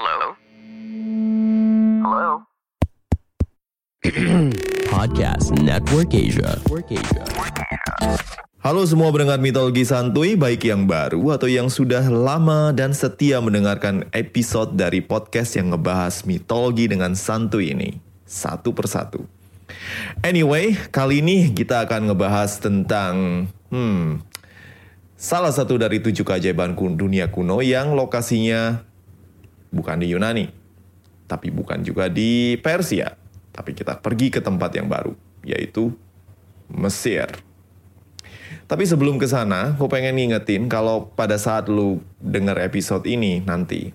Hello? 0.00 0.32
Hello? 2.00 2.30
Podcast 4.88 5.52
Network 5.60 6.16
Asia. 6.16 6.56
Halo 8.64 8.88
semua 8.88 9.12
pendengar 9.12 9.44
mitologi 9.44 9.84
santuy, 9.84 10.40
baik 10.40 10.64
yang 10.72 10.88
baru 10.88 11.36
atau 11.36 11.52
yang 11.52 11.68
sudah 11.68 12.08
lama 12.08 12.72
dan 12.72 12.96
setia 12.96 13.44
mendengarkan 13.44 14.08
episode 14.16 14.72
dari 14.72 15.04
podcast 15.04 15.60
yang 15.60 15.76
ngebahas 15.76 16.24
mitologi 16.24 16.88
dengan 16.88 17.12
santuy 17.12 17.76
ini, 17.76 18.00
satu 18.24 18.72
persatu. 18.72 19.28
Anyway, 20.24 20.80
kali 20.88 21.20
ini 21.20 21.52
kita 21.52 21.84
akan 21.84 22.08
ngebahas 22.08 22.56
tentang, 22.56 23.44
hmm, 23.68 24.24
salah 25.20 25.52
satu 25.52 25.76
dari 25.76 26.00
tujuh 26.00 26.24
keajaiban 26.24 26.72
dunia 26.72 27.28
kuno 27.28 27.60
yang 27.60 27.92
lokasinya 27.92 28.88
bukan 29.70 30.02
di 30.02 30.10
Yunani, 30.12 30.46
tapi 31.30 31.54
bukan 31.54 31.82
juga 31.86 32.10
di 32.10 32.58
Persia. 32.58 33.14
Tapi 33.50 33.74
kita 33.74 33.98
pergi 33.98 34.30
ke 34.30 34.38
tempat 34.42 34.70
yang 34.74 34.86
baru, 34.86 35.14
yaitu 35.42 35.94
Mesir. 36.70 37.26
Tapi 38.70 38.86
sebelum 38.86 39.18
ke 39.18 39.26
sana, 39.26 39.74
gue 39.74 39.88
pengen 39.90 40.14
ngingetin 40.14 40.70
kalau 40.70 41.10
pada 41.10 41.34
saat 41.34 41.66
lu 41.66 41.98
denger 42.22 42.62
episode 42.62 43.02
ini 43.10 43.42
nanti, 43.42 43.90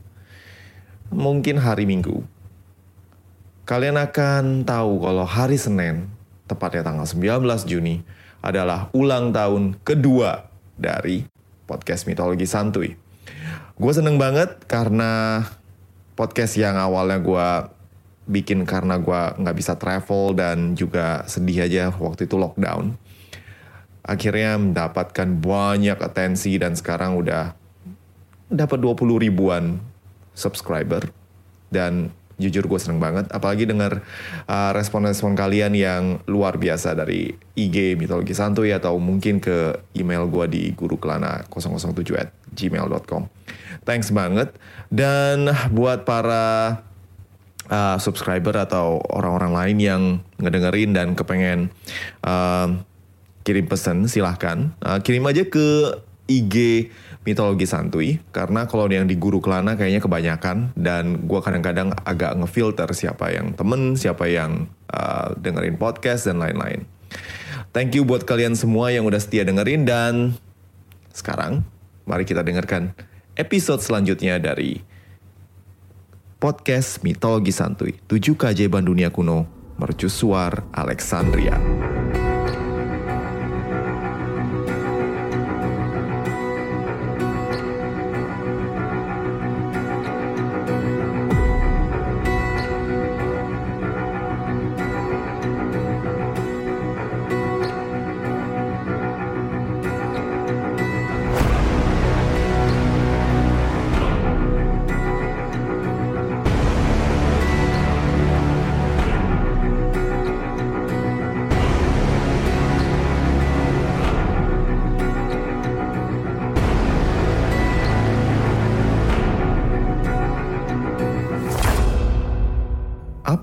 mungkin 1.08 1.56
hari 1.56 1.88
Minggu, 1.88 2.28
kalian 3.64 3.96
akan 3.96 4.68
tahu 4.68 5.00
kalau 5.00 5.24
hari 5.24 5.56
Senin, 5.56 6.12
tepatnya 6.52 6.84
tanggal 6.92 7.08
19 7.08 7.64
Juni, 7.64 8.04
adalah 8.44 8.92
ulang 8.92 9.32
tahun 9.32 9.80
kedua 9.88 10.52
dari 10.76 11.24
podcast 11.66 12.06
Mitologi 12.06 12.46
Santuy. 12.46 13.00
Gue 13.80 13.92
seneng 13.96 14.20
banget 14.20 14.68
karena 14.68 15.44
podcast 16.16 16.56
yang 16.56 16.80
awalnya 16.80 17.20
gue 17.20 17.48
bikin 18.26 18.66
karena 18.66 18.98
gue 18.98 19.22
nggak 19.38 19.56
bisa 19.56 19.78
travel 19.78 20.34
dan 20.34 20.74
juga 20.74 21.22
sedih 21.30 21.70
aja 21.70 21.94
waktu 21.94 22.26
itu 22.26 22.36
lockdown. 22.40 22.98
Akhirnya 24.06 24.58
mendapatkan 24.58 25.30
banyak 25.38 25.98
atensi 25.98 26.58
dan 26.58 26.74
sekarang 26.74 27.18
udah 27.20 27.54
dapat 28.50 28.78
20 28.82 29.26
ribuan 29.30 29.82
subscriber. 30.34 31.10
Dan 31.70 32.14
jujur 32.42 32.68
gue 32.68 32.80
seneng 32.80 33.00
banget. 33.00 33.32
Apalagi 33.32 33.68
dengar 33.68 34.04
uh, 34.46 34.72
respon-respon 34.76 35.36
kalian 35.36 35.74
yang 35.76 36.04
luar 36.28 36.60
biasa 36.60 36.96
dari 36.96 37.32
IG 37.56 37.96
mitologi 37.96 38.36
santuy 38.36 38.76
atau 38.76 39.00
mungkin 39.00 39.40
ke 39.40 39.88
email 39.96 40.28
gue 40.28 40.46
di 40.52 40.64
gurukelana 40.76 41.48
007 41.48 42.16
at 42.20 42.30
gmail.com 42.56 43.28
thanks 43.86 44.12
banget. 44.12 44.52
Dan 44.90 45.54
buat 45.72 46.04
para 46.04 46.84
uh, 47.70 47.98
subscriber 48.02 48.58
atau 48.66 49.00
orang-orang 49.14 49.54
lain 49.54 49.78
yang 49.80 50.02
ngedengerin 50.42 50.92
dan 50.92 51.08
kepengen 51.14 51.72
uh, 52.26 52.82
kirim 53.46 53.70
pesan 53.70 54.10
silahkan 54.10 54.74
uh, 54.82 54.98
kirim 55.06 55.22
aja 55.30 55.46
ke 55.46 56.02
IG 56.26 56.90
mitologi 57.26 57.66
santuy 57.66 58.22
karena 58.30 58.70
kalau 58.70 58.86
yang 58.88 59.10
di 59.10 59.18
guru 59.18 59.42
kelana 59.42 59.74
kayaknya 59.74 60.00
kebanyakan 60.00 60.72
dan 60.78 61.26
gua 61.26 61.42
kadang-kadang 61.42 61.92
agak 62.06 62.38
ngefilter 62.38 62.88
siapa 62.94 63.34
yang 63.34 63.58
temen 63.58 63.98
siapa 63.98 64.30
yang 64.30 64.70
uh, 64.94 65.34
dengerin 65.36 65.76
podcast 65.82 66.30
dan 66.30 66.38
lain-lain 66.38 66.86
thank 67.74 67.92
you 67.98 68.06
buat 68.06 68.24
kalian 68.24 68.54
semua 68.54 68.94
yang 68.94 69.04
udah 69.10 69.20
setia 69.20 69.42
dengerin 69.42 69.84
dan 69.84 70.38
sekarang 71.12 71.66
mari 72.06 72.24
kita 72.24 72.46
dengarkan 72.46 72.94
episode 73.36 73.82
selanjutnya 73.82 74.38
dari 74.38 74.86
podcast 76.38 77.02
mitologi 77.02 77.50
santuy 77.50 77.98
7 78.06 78.38
keajaiban 78.38 78.86
dunia 78.86 79.10
kuno 79.10 79.50
mercusuar 79.76 80.64
Alexandria. 80.72 81.60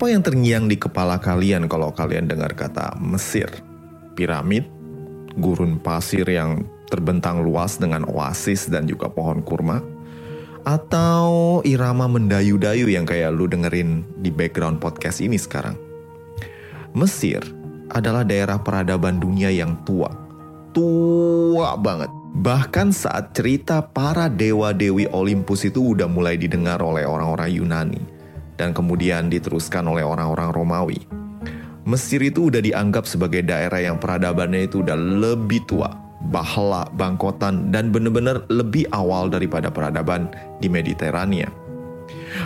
Apa 0.03 0.11
yang 0.11 0.27
terngiang 0.27 0.67
di 0.67 0.75
kepala 0.75 1.15
kalian 1.15 1.71
kalau 1.71 1.87
kalian 1.95 2.27
dengar 2.27 2.51
kata 2.59 2.99
Mesir? 2.99 3.47
Piramid, 4.19 4.67
gurun 5.39 5.79
pasir 5.79 6.27
yang 6.27 6.67
terbentang 6.91 7.39
luas 7.39 7.79
dengan 7.79 8.03
oasis 8.11 8.67
dan 8.67 8.83
juga 8.83 9.07
pohon 9.07 9.39
kurma? 9.39 9.79
Atau 10.67 11.63
irama 11.63 12.11
mendayu-dayu 12.11 12.91
yang 12.91 13.07
kayak 13.07 13.31
lu 13.31 13.47
dengerin 13.47 14.03
di 14.19 14.27
background 14.27 14.83
podcast 14.83 15.23
ini 15.23 15.39
sekarang? 15.39 15.79
Mesir 16.91 17.39
adalah 17.87 18.27
daerah 18.27 18.59
peradaban 18.59 19.23
dunia 19.23 19.55
yang 19.55 19.87
tua. 19.87 20.11
Tua 20.75 21.79
banget. 21.79 22.11
Bahkan 22.43 22.91
saat 22.91 23.31
cerita 23.31 23.79
para 23.79 24.27
dewa-dewi 24.27 25.07
Olympus 25.15 25.63
itu 25.63 25.95
udah 25.95 26.11
mulai 26.11 26.35
didengar 26.35 26.83
oleh 26.83 27.07
orang-orang 27.07 27.55
Yunani 27.55 28.12
dan 28.55 28.71
kemudian 28.71 29.29
diteruskan 29.29 29.85
oleh 29.89 30.05
orang-orang 30.05 30.49
Romawi. 30.53 30.99
Mesir 31.83 32.23
itu 32.23 32.47
udah 32.47 32.63
dianggap 32.63 33.03
sebagai 33.03 33.43
daerah 33.43 33.83
yang 33.83 33.99
peradabannya 33.99 34.71
itu 34.71 34.79
udah 34.79 34.95
lebih 34.95 35.67
tua, 35.67 35.91
Bahla, 36.31 36.87
Bangkotan, 36.95 37.75
dan 37.75 37.91
bener-bener 37.91 38.47
lebih 38.47 38.87
awal 38.95 39.27
daripada 39.27 39.67
peradaban 39.67 40.31
di 40.63 40.71
Mediterania. 40.71 41.51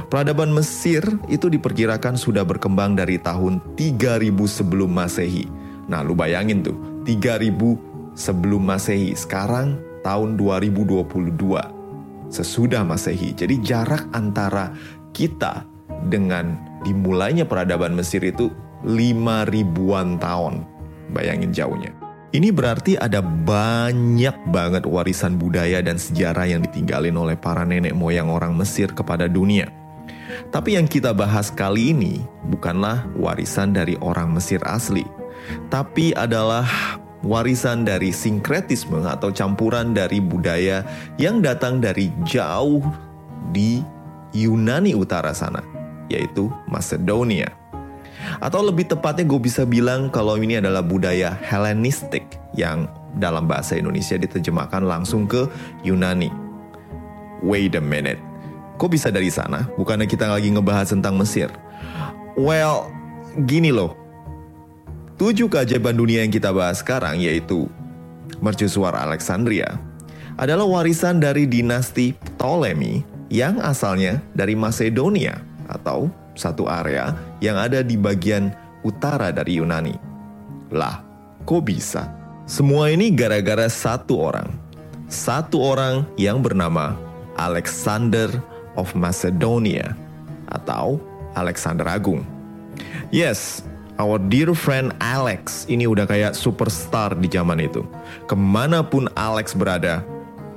Peradaban 0.10 0.50
Mesir 0.50 1.06
itu 1.30 1.48
diperkirakan 1.54 2.18
sudah 2.18 2.42
berkembang 2.42 2.98
dari 2.98 3.22
tahun 3.22 3.62
3000 3.78 4.34
sebelum 4.50 4.90
Masehi. 4.90 5.46
Nah, 5.86 6.02
lu 6.02 6.18
bayangin 6.18 6.66
tuh, 6.66 6.78
3000 7.06 7.78
sebelum 8.18 8.66
Masehi. 8.66 9.14
Sekarang 9.14 9.78
tahun 10.02 10.36
2022 10.36 12.34
sesudah 12.34 12.84
Masehi. 12.84 13.38
Jadi 13.38 13.62
jarak 13.62 14.10
antara 14.12 14.74
kita 15.14 15.77
dengan 16.06 16.54
dimulainya 16.86 17.50
peradaban 17.50 17.98
Mesir 17.98 18.22
itu 18.22 18.54
5 18.86 19.50
ribuan 19.50 20.22
tahun. 20.22 20.64
Bayangin 21.10 21.50
jauhnya. 21.56 21.92
Ini 22.36 22.52
berarti 22.52 23.00
ada 23.00 23.24
banyak 23.24 24.52
banget 24.52 24.84
warisan 24.84 25.40
budaya 25.40 25.80
dan 25.80 25.96
sejarah 25.96 26.44
yang 26.44 26.60
ditinggalin 26.60 27.16
oleh 27.16 27.40
para 27.40 27.64
nenek 27.64 27.96
moyang 27.96 28.28
orang 28.28 28.52
Mesir 28.52 28.92
kepada 28.92 29.32
dunia. 29.32 29.72
Tapi 30.52 30.76
yang 30.76 30.92
kita 30.92 31.16
bahas 31.16 31.48
kali 31.48 31.96
ini 31.96 32.20
bukanlah 32.52 33.08
warisan 33.16 33.72
dari 33.72 33.96
orang 34.04 34.36
Mesir 34.36 34.60
asli, 34.68 35.08
tapi 35.72 36.12
adalah 36.14 36.68
warisan 37.24 37.88
dari 37.88 38.12
sinkretisme 38.12 39.08
atau 39.08 39.32
campuran 39.32 39.96
dari 39.96 40.20
budaya 40.20 40.84
yang 41.16 41.40
datang 41.40 41.80
dari 41.80 42.12
jauh 42.28 42.84
di 43.56 43.80
Yunani 44.36 44.92
utara 44.94 45.32
sana, 45.32 45.64
yaitu 46.12 46.52
Macedonia. 46.68 47.52
Atau 48.44 48.66
lebih 48.66 48.90
tepatnya 48.90 49.24
gue 49.24 49.40
bisa 49.40 49.64
bilang 49.64 50.12
kalau 50.12 50.36
ini 50.36 50.60
adalah 50.60 50.84
budaya 50.84 51.38
Hellenistik 51.38 52.26
yang 52.58 52.90
dalam 53.18 53.48
bahasa 53.48 53.78
Indonesia 53.78 54.18
diterjemahkan 54.20 54.84
langsung 54.84 55.26
ke 55.26 55.48
Yunani. 55.86 56.30
Wait 57.46 57.78
a 57.78 57.84
minute, 57.84 58.18
kok 58.82 58.90
bisa 58.90 59.14
dari 59.14 59.30
sana? 59.30 59.70
Bukannya 59.78 60.10
kita 60.10 60.28
lagi 60.28 60.50
ngebahas 60.50 60.90
tentang 60.90 61.16
Mesir? 61.16 61.54
Well, 62.34 62.90
gini 63.46 63.70
loh. 63.70 63.94
Tujuh 65.18 65.50
keajaiban 65.50 65.98
dunia 65.98 66.22
yang 66.22 66.34
kita 66.34 66.54
bahas 66.54 66.86
sekarang 66.86 67.18
yaitu 67.18 67.66
Mercusuar 68.38 68.94
Alexandria 68.94 69.82
adalah 70.38 70.70
warisan 70.70 71.18
dari 71.18 71.50
dinasti 71.50 72.14
Ptolemy 72.14 73.02
yang 73.34 73.58
asalnya 73.58 74.22
dari 74.38 74.54
Macedonia 74.54 75.42
atau 75.68 76.10
satu 76.34 76.66
area 76.70 77.14
yang 77.44 77.60
ada 77.60 77.84
di 77.84 78.00
bagian 78.00 78.52
utara 78.86 79.34
dari 79.36 79.60
Yunani. 79.60 79.96
Lah, 80.72 81.04
kok 81.44 81.64
bisa? 81.68 82.08
Semua 82.48 82.88
ini 82.88 83.12
gara-gara 83.12 83.68
satu 83.68 84.24
orang. 84.24 84.48
Satu 85.08 85.60
orang 85.64 86.08
yang 86.20 86.40
bernama 86.40 86.96
Alexander 87.36 88.32
of 88.80 88.92
Macedonia 88.96 89.96
atau 90.52 91.00
Alexander 91.36 91.88
Agung. 91.88 92.24
Yes, 93.12 93.64
our 94.00 94.20
dear 94.20 94.52
friend 94.54 94.94
Alex 95.00 95.66
ini 95.68 95.88
udah 95.88 96.06
kayak 96.08 96.36
superstar 96.36 97.16
di 97.16 97.28
zaman 97.32 97.64
itu. 97.64 97.84
Ke 98.28 98.36
mana 98.36 98.84
pun 98.84 99.08
Alex 99.16 99.56
berada, 99.56 100.04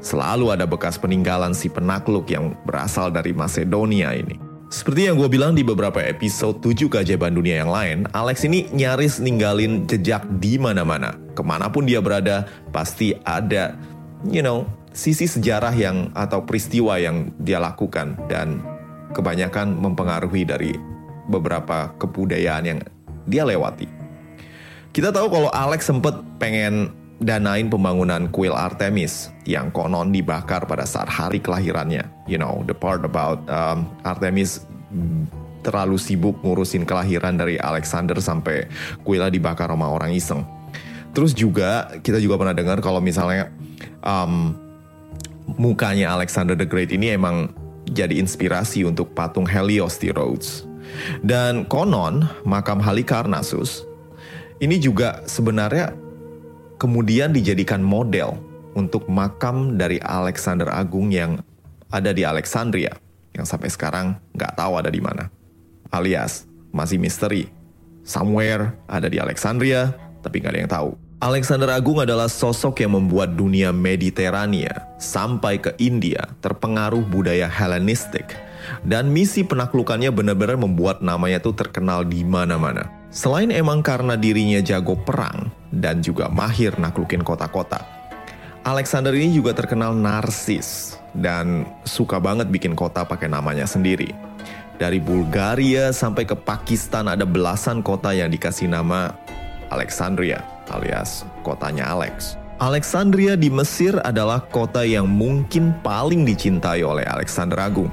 selalu 0.02 0.50
ada 0.50 0.66
bekas 0.66 0.98
peninggalan 0.98 1.54
si 1.54 1.70
penakluk 1.70 2.28
yang 2.30 2.54
berasal 2.66 3.08
dari 3.10 3.30
Macedonia 3.30 4.14
ini. 4.14 4.49
Seperti 4.70 5.10
yang 5.10 5.18
gue 5.18 5.26
bilang 5.26 5.58
di 5.58 5.66
beberapa 5.66 5.98
episode 5.98 6.62
7 6.62 6.86
keajaiban 6.86 7.34
dunia 7.34 7.58
yang 7.58 7.74
lain, 7.74 8.06
Alex 8.14 8.46
ini 8.46 8.70
nyaris 8.70 9.18
ninggalin 9.18 9.82
jejak 9.90 10.22
di 10.38 10.62
mana-mana. 10.62 11.18
Ke 11.34 11.42
mana 11.42 11.66
pun 11.66 11.90
dia 11.90 11.98
berada, 11.98 12.46
pasti 12.70 13.10
ada, 13.26 13.74
you 14.30 14.46
know, 14.46 14.62
sisi 14.94 15.26
sejarah 15.26 15.74
yang 15.74 16.14
atau 16.14 16.46
peristiwa 16.46 17.02
yang 17.02 17.34
dia 17.42 17.58
lakukan 17.58 18.14
dan 18.30 18.62
kebanyakan 19.10 19.74
mempengaruhi 19.74 20.46
dari 20.46 20.78
beberapa 21.26 21.90
kebudayaan 21.98 22.62
yang 22.62 22.78
dia 23.26 23.42
lewati. 23.42 23.90
Kita 24.94 25.10
tahu 25.10 25.34
kalau 25.34 25.50
Alex 25.50 25.90
sempat 25.90 26.22
pengen 26.38 26.94
danain 27.20 27.68
pembangunan 27.68 28.32
kuil 28.32 28.56
Artemis 28.56 29.28
yang 29.44 29.68
konon 29.68 30.08
dibakar 30.08 30.64
pada 30.64 30.88
saat 30.88 31.06
hari 31.06 31.36
kelahirannya. 31.38 32.08
You 32.24 32.40
know, 32.40 32.64
the 32.64 32.72
part 32.72 33.04
about 33.04 33.44
um, 33.46 33.84
Artemis 34.02 34.64
terlalu 35.60 36.00
sibuk 36.00 36.40
ngurusin 36.40 36.88
kelahiran 36.88 37.36
dari 37.36 37.60
Alexander 37.60 38.16
sampai 38.18 38.66
kuilnya 39.04 39.28
dibakar 39.28 39.68
sama 39.68 39.92
orang 39.92 40.16
iseng. 40.16 40.42
Terus 41.12 41.36
juga 41.36 41.92
kita 42.00 42.16
juga 42.16 42.40
pernah 42.40 42.56
dengar 42.56 42.80
kalau 42.80 43.04
misalnya 43.04 43.52
um, 44.00 44.56
mukanya 45.60 46.16
Alexander 46.16 46.56
the 46.56 46.64
Great 46.64 46.88
ini 46.88 47.12
emang 47.12 47.52
jadi 47.90 48.16
inspirasi 48.16 48.88
untuk 48.88 49.12
patung 49.12 49.44
Helios 49.44 50.00
di 50.00 50.08
Rhodes. 50.08 50.64
Dan 51.20 51.68
konon 51.68 52.26
makam 52.48 52.80
Halikarnassus 52.80 53.84
ini 54.60 54.76
juga 54.80 55.22
sebenarnya 55.24 55.94
kemudian 56.80 57.36
dijadikan 57.36 57.84
model 57.84 58.40
untuk 58.72 59.04
makam 59.12 59.76
dari 59.76 60.00
Alexander 60.00 60.72
Agung 60.72 61.12
yang 61.12 61.44
ada 61.92 62.16
di 62.16 62.24
Alexandria, 62.24 62.96
yang 63.36 63.44
sampai 63.44 63.68
sekarang 63.68 64.16
nggak 64.32 64.56
tahu 64.56 64.80
ada 64.80 64.88
di 64.88 65.04
mana. 65.04 65.28
Alias, 65.92 66.48
masih 66.72 66.96
misteri. 66.96 67.52
Somewhere 68.00 68.72
ada 68.88 69.12
di 69.12 69.20
Alexandria, 69.20 69.92
tapi 70.24 70.40
nggak 70.40 70.52
ada 70.56 70.60
yang 70.64 70.72
tahu. 70.72 70.90
Alexander 71.20 71.68
Agung 71.68 72.00
adalah 72.00 72.32
sosok 72.32 72.80
yang 72.80 72.96
membuat 72.96 73.36
dunia 73.36 73.76
Mediterania 73.76 74.88
sampai 74.96 75.60
ke 75.60 75.76
India 75.76 76.32
terpengaruh 76.40 77.04
budaya 77.04 77.44
Hellenistik 77.44 78.32
dan 78.88 79.12
misi 79.12 79.44
penaklukannya 79.44 80.08
benar-benar 80.08 80.56
membuat 80.56 81.04
namanya 81.04 81.44
tuh 81.44 81.52
terkenal 81.52 82.08
di 82.08 82.24
mana-mana. 82.24 82.99
Selain 83.10 83.50
emang 83.50 83.82
karena 83.82 84.14
dirinya 84.14 84.62
jago 84.62 84.94
perang 84.94 85.50
dan 85.74 85.98
juga 85.98 86.30
mahir 86.30 86.78
naklukin 86.78 87.26
kota-kota, 87.26 87.82
Alexander 88.62 89.10
ini 89.10 89.34
juga 89.34 89.50
terkenal 89.50 89.98
narsis 89.98 90.94
dan 91.10 91.66
suka 91.82 92.22
banget 92.22 92.46
bikin 92.54 92.78
kota 92.78 93.02
pakai 93.02 93.26
namanya 93.26 93.66
sendiri. 93.66 94.14
Dari 94.78 95.02
Bulgaria 95.02 95.90
sampai 95.90 96.22
ke 96.22 96.38
Pakistan 96.38 97.10
ada 97.10 97.26
belasan 97.26 97.82
kota 97.82 98.14
yang 98.14 98.30
dikasih 98.30 98.70
nama 98.70 99.10
Alexandria 99.74 100.40
alias 100.70 101.26
kotanya 101.42 101.90
Alex. 101.90 102.38
Alexandria 102.60 103.34
di 103.34 103.50
Mesir 103.50 103.96
adalah 104.04 104.44
kota 104.44 104.86
yang 104.86 105.08
mungkin 105.08 105.74
paling 105.82 106.22
dicintai 106.22 106.84
oleh 106.84 107.02
Alexander 107.08 107.58
Agung. 107.58 107.90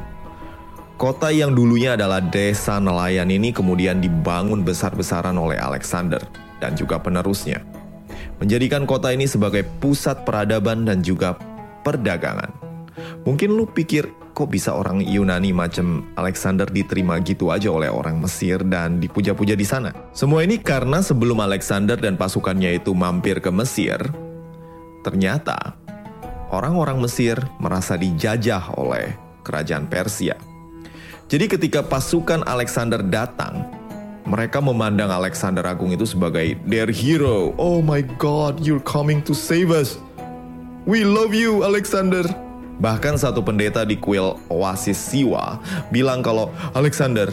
Kota 0.98 1.30
yang 1.30 1.54
dulunya 1.54 1.94
adalah 1.94 2.18
desa 2.18 2.82
nelayan 2.82 3.30
ini 3.30 3.54
kemudian 3.54 4.02
dibangun 4.02 4.66
besar-besaran 4.66 5.38
oleh 5.38 5.54
Alexander 5.62 6.18
dan 6.58 6.74
juga 6.74 6.98
penerusnya. 6.98 7.62
Menjadikan 8.42 8.90
kota 8.90 9.14
ini 9.14 9.30
sebagai 9.30 9.62
pusat 9.78 10.26
peradaban 10.26 10.90
dan 10.90 11.06
juga 11.06 11.38
perdagangan. 11.86 12.50
Mungkin 13.30 13.54
lu 13.54 13.70
pikir 13.70 14.10
kok 14.34 14.50
bisa 14.50 14.74
orang 14.74 15.06
Yunani 15.06 15.54
macam 15.54 16.02
Alexander 16.18 16.66
diterima 16.66 17.22
gitu 17.22 17.54
aja 17.54 17.70
oleh 17.70 17.94
orang 17.94 18.18
Mesir 18.18 18.66
dan 18.66 18.98
dipuja-puja 18.98 19.54
di 19.54 19.70
sana. 19.70 19.94
Semua 20.18 20.42
ini 20.42 20.58
karena 20.58 21.06
sebelum 21.06 21.38
Alexander 21.46 22.02
dan 22.02 22.18
pasukannya 22.18 22.74
itu 22.74 22.98
mampir 22.98 23.38
ke 23.38 23.54
Mesir, 23.54 24.02
ternyata 25.06 25.78
orang-orang 26.50 27.06
Mesir 27.06 27.38
merasa 27.62 27.94
dijajah 27.94 28.74
oleh 28.82 29.14
kerajaan 29.46 29.86
Persia. 29.86 30.47
Jadi 31.28 31.52
ketika 31.52 31.84
pasukan 31.84 32.40
Alexander 32.48 33.04
datang, 33.04 33.68
mereka 34.24 34.64
memandang 34.64 35.12
Alexander 35.12 35.60
Agung 35.68 35.92
itu 35.92 36.08
sebagai 36.08 36.56
their 36.64 36.88
hero. 36.88 37.52
Oh 37.60 37.84
my 37.84 38.00
god, 38.16 38.64
you're 38.64 38.84
coming 38.84 39.20
to 39.28 39.36
save 39.36 39.68
us. 39.68 40.00
We 40.88 41.04
love 41.04 41.36
you, 41.36 41.68
Alexander. 41.68 42.24
Bahkan 42.80 43.20
satu 43.20 43.44
pendeta 43.44 43.84
di 43.84 44.00
kuil 44.00 44.40
Oasis 44.48 44.96
Siwa 44.96 45.60
bilang 45.92 46.24
kalau 46.24 46.48
Alexander, 46.72 47.28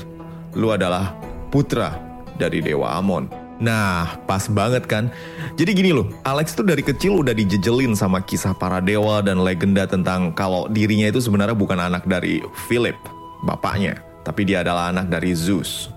lu 0.58 0.74
adalah 0.74 1.14
putra 1.54 1.94
dari 2.34 2.58
Dewa 2.58 2.98
Amon. 2.98 3.30
Nah, 3.62 4.18
pas 4.26 4.50
banget 4.50 4.90
kan? 4.90 5.06
Jadi 5.54 5.70
gini 5.70 5.94
loh, 5.94 6.10
Alex 6.26 6.58
tuh 6.58 6.66
dari 6.66 6.82
kecil 6.82 7.22
udah 7.22 7.30
dijejelin 7.30 7.94
sama 7.94 8.18
kisah 8.18 8.50
para 8.58 8.82
dewa 8.82 9.22
dan 9.22 9.38
legenda 9.46 9.86
tentang 9.86 10.34
kalau 10.34 10.66
dirinya 10.66 11.06
itu 11.06 11.22
sebenarnya 11.22 11.54
bukan 11.54 11.78
anak 11.78 12.02
dari 12.02 12.42
Philip, 12.66 12.98
bapaknya, 13.44 14.00
tapi 14.24 14.48
dia 14.48 14.64
adalah 14.64 14.88
anak 14.88 15.12
dari 15.12 15.36
Zeus. 15.36 15.92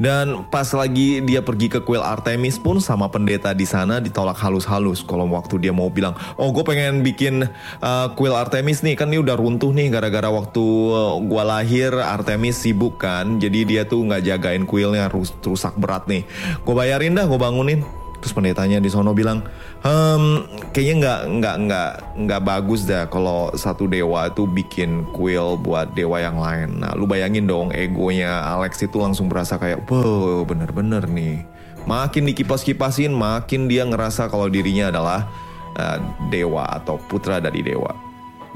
Dan 0.00 0.48
pas 0.48 0.64
lagi 0.72 1.20
dia 1.20 1.44
pergi 1.44 1.68
ke 1.68 1.84
kuil 1.84 2.00
Artemis 2.00 2.56
pun 2.56 2.80
sama 2.80 3.12
pendeta 3.12 3.52
di 3.52 3.68
sana 3.68 4.00
ditolak 4.00 4.40
halus-halus. 4.40 5.04
Kalau 5.04 5.28
waktu 5.28 5.60
dia 5.60 5.76
mau 5.76 5.92
bilang, 5.92 6.16
oh 6.40 6.48
gue 6.56 6.64
pengen 6.64 7.04
bikin 7.04 7.44
uh, 7.84 8.06
kuil 8.16 8.32
Artemis 8.32 8.80
nih, 8.80 8.96
kan 8.96 9.12
ini 9.12 9.20
udah 9.20 9.36
runtuh 9.36 9.76
nih 9.76 9.92
gara-gara 9.92 10.32
waktu 10.32 10.64
uh, 10.88 11.20
gue 11.20 11.42
lahir 11.44 11.92
Artemis 12.00 12.64
sibuk 12.64 12.96
kan. 12.96 13.36
Jadi 13.36 13.68
dia 13.68 13.82
tuh 13.84 14.08
nggak 14.08 14.24
jagain 14.24 14.64
kuilnya 14.64 15.12
rusak 15.12 15.76
berat 15.76 16.08
nih. 16.08 16.24
Gue 16.64 16.74
bayarin 16.74 17.12
dah, 17.12 17.28
gue 17.28 17.36
bangunin. 17.36 18.03
Terus 18.24 18.32
pendetanya 18.32 18.80
di 18.80 18.88
sono 18.88 19.12
bilang, 19.12 19.44
hm, 19.84 20.48
kayaknya 20.72 20.94
nggak 20.96 21.20
nggak 21.28 21.56
nggak 21.68 21.90
nggak 22.24 22.40
bagus 22.40 22.88
dah 22.88 23.04
kalau 23.12 23.52
satu 23.52 23.84
dewa 23.84 24.32
itu 24.32 24.48
bikin 24.48 25.04
kuil 25.12 25.60
buat 25.60 25.92
dewa 25.92 26.24
yang 26.24 26.40
lain. 26.40 26.80
Nah, 26.80 26.96
lu 26.96 27.04
bayangin 27.04 27.44
dong 27.44 27.68
egonya 27.68 28.48
Alex 28.48 28.80
itu 28.80 28.96
langsung 28.96 29.28
berasa 29.28 29.60
kayak, 29.60 29.84
wow 29.92 30.40
bener-bener 30.48 31.04
nih. 31.04 31.44
Makin 31.84 32.32
dikipas-kipasin, 32.32 33.12
makin 33.12 33.68
dia 33.68 33.84
ngerasa 33.84 34.32
kalau 34.32 34.48
dirinya 34.48 34.88
adalah 34.88 35.28
uh, 35.76 36.00
dewa 36.32 36.64
atau 36.64 36.96
putra 36.96 37.44
dari 37.44 37.60
dewa. 37.60 37.92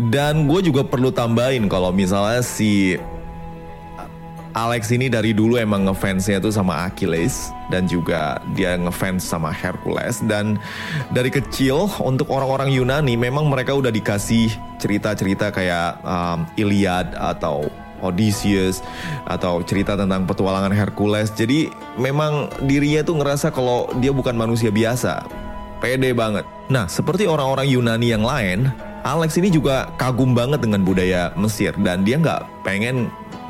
Dan 0.00 0.48
gue 0.48 0.64
juga 0.64 0.80
perlu 0.80 1.12
tambahin 1.12 1.68
kalau 1.68 1.92
misalnya 1.92 2.40
si 2.40 2.96
Alex 4.58 4.90
ini 4.90 5.06
dari 5.06 5.30
dulu 5.30 5.54
emang 5.54 5.86
ngefansnya 5.86 6.42
tuh 6.42 6.50
sama 6.50 6.90
Achilles 6.90 7.54
dan 7.70 7.86
juga 7.86 8.42
dia 8.58 8.74
ngefans 8.74 9.22
sama 9.22 9.54
Hercules 9.54 10.18
dan 10.26 10.58
dari 11.14 11.30
kecil 11.30 11.86
untuk 12.02 12.26
orang-orang 12.34 12.74
Yunani 12.74 13.14
memang 13.14 13.46
mereka 13.46 13.78
udah 13.78 13.94
dikasih 13.94 14.50
cerita-cerita 14.82 15.54
kayak 15.54 16.02
um, 16.02 16.42
Iliad 16.58 17.14
atau 17.14 17.70
Odysseus 18.02 18.82
atau 19.30 19.62
cerita 19.62 19.94
tentang 19.94 20.26
petualangan 20.26 20.74
Hercules. 20.74 21.30
Jadi 21.34 21.70
memang 21.98 22.50
dirinya 22.66 23.02
tuh 23.06 23.18
ngerasa 23.18 23.54
kalau 23.54 23.90
dia 24.02 24.10
bukan 24.10 24.34
manusia 24.34 24.74
biasa. 24.74 25.22
Pede 25.78 26.10
banget. 26.10 26.42
Nah, 26.66 26.90
seperti 26.90 27.30
orang-orang 27.30 27.70
Yunani 27.70 28.10
yang 28.10 28.26
lain, 28.26 28.70
Alex 29.06 29.38
ini 29.38 29.48
juga 29.54 29.94
kagum 29.94 30.34
banget 30.34 30.64
dengan 30.64 30.82
budaya 30.82 31.30
Mesir 31.38 31.70
dan 31.82 32.02
dia 32.02 32.18
nggak 32.18 32.66
pengen 32.66 33.06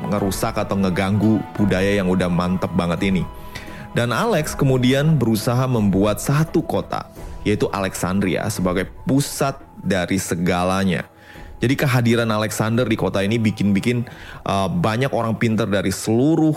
ngerusak 0.07 0.55
atau 0.55 0.77
ngeganggu 0.77 1.41
budaya 1.57 1.97
yang 1.97 2.07
udah 2.07 2.29
mantep 2.29 2.71
banget 2.77 3.09
ini. 3.09 3.23
Dan 3.97 4.13
Alex 4.13 4.53
kemudian 4.53 5.17
berusaha 5.17 5.65
membuat 5.65 6.21
satu 6.21 6.61
kota, 6.61 7.09
yaitu 7.41 7.65
Alexandria 7.73 8.45
sebagai 8.53 8.85
pusat 9.09 9.57
dari 9.81 10.21
segalanya. 10.21 11.09
Jadi 11.59 11.75
kehadiran 11.75 12.29
Alexander 12.31 12.87
di 12.87 12.95
kota 12.95 13.19
ini 13.19 13.35
bikin-bikin 13.35 14.07
uh, 14.47 14.69
banyak 14.71 15.11
orang 15.11 15.35
pinter 15.35 15.67
dari 15.67 15.91
seluruh 15.91 16.55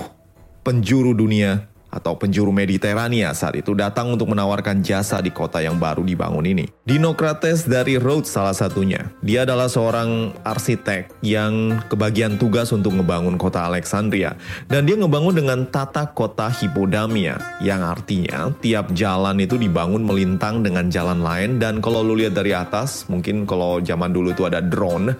penjuru 0.63 1.11
dunia 1.11 1.72
atau 1.93 2.17
penjuru 2.17 2.49
Mediterania 2.51 3.37
saat 3.37 3.61
itu 3.61 3.77
datang 3.77 4.17
untuk 4.17 4.33
menawarkan 4.33 4.81
jasa 4.81 5.21
di 5.21 5.29
kota 5.29 5.61
yang 5.61 5.77
baru 5.77 6.01
dibangun 6.01 6.49
ini. 6.49 6.65
Dinokrates 6.89 7.69
dari 7.69 8.01
Rhodes 8.01 8.33
salah 8.33 8.57
satunya. 8.57 9.13
Dia 9.21 9.45
adalah 9.45 9.69
seorang 9.69 10.33
arsitek 10.41 11.21
yang 11.21 11.85
kebagian 11.93 12.41
tugas 12.41 12.73
untuk 12.73 12.97
ngebangun 12.97 13.37
kota 13.37 13.69
Alexandria. 13.69 14.35
Dan 14.67 14.89
dia 14.89 14.97
ngebangun 14.97 15.37
dengan 15.37 15.69
tata 15.69 16.09
kota 16.11 16.49
Hippodamia, 16.49 17.61
yang 17.61 17.85
artinya 17.85 18.49
tiap 18.65 18.91
jalan 18.97 19.37
itu 19.45 19.61
dibangun 19.61 20.03
melintang 20.03 20.65
dengan 20.65 20.89
jalan 20.89 21.21
lain. 21.21 21.61
Dan 21.61 21.85
kalau 21.85 22.01
lu 22.01 22.17
lihat 22.17 22.33
dari 22.33 22.57
atas, 22.57 23.05
mungkin 23.13 23.45
kalau 23.45 23.85
zaman 23.85 24.11
dulu 24.11 24.33
itu 24.33 24.49
ada 24.49 24.65
drone, 24.65 25.13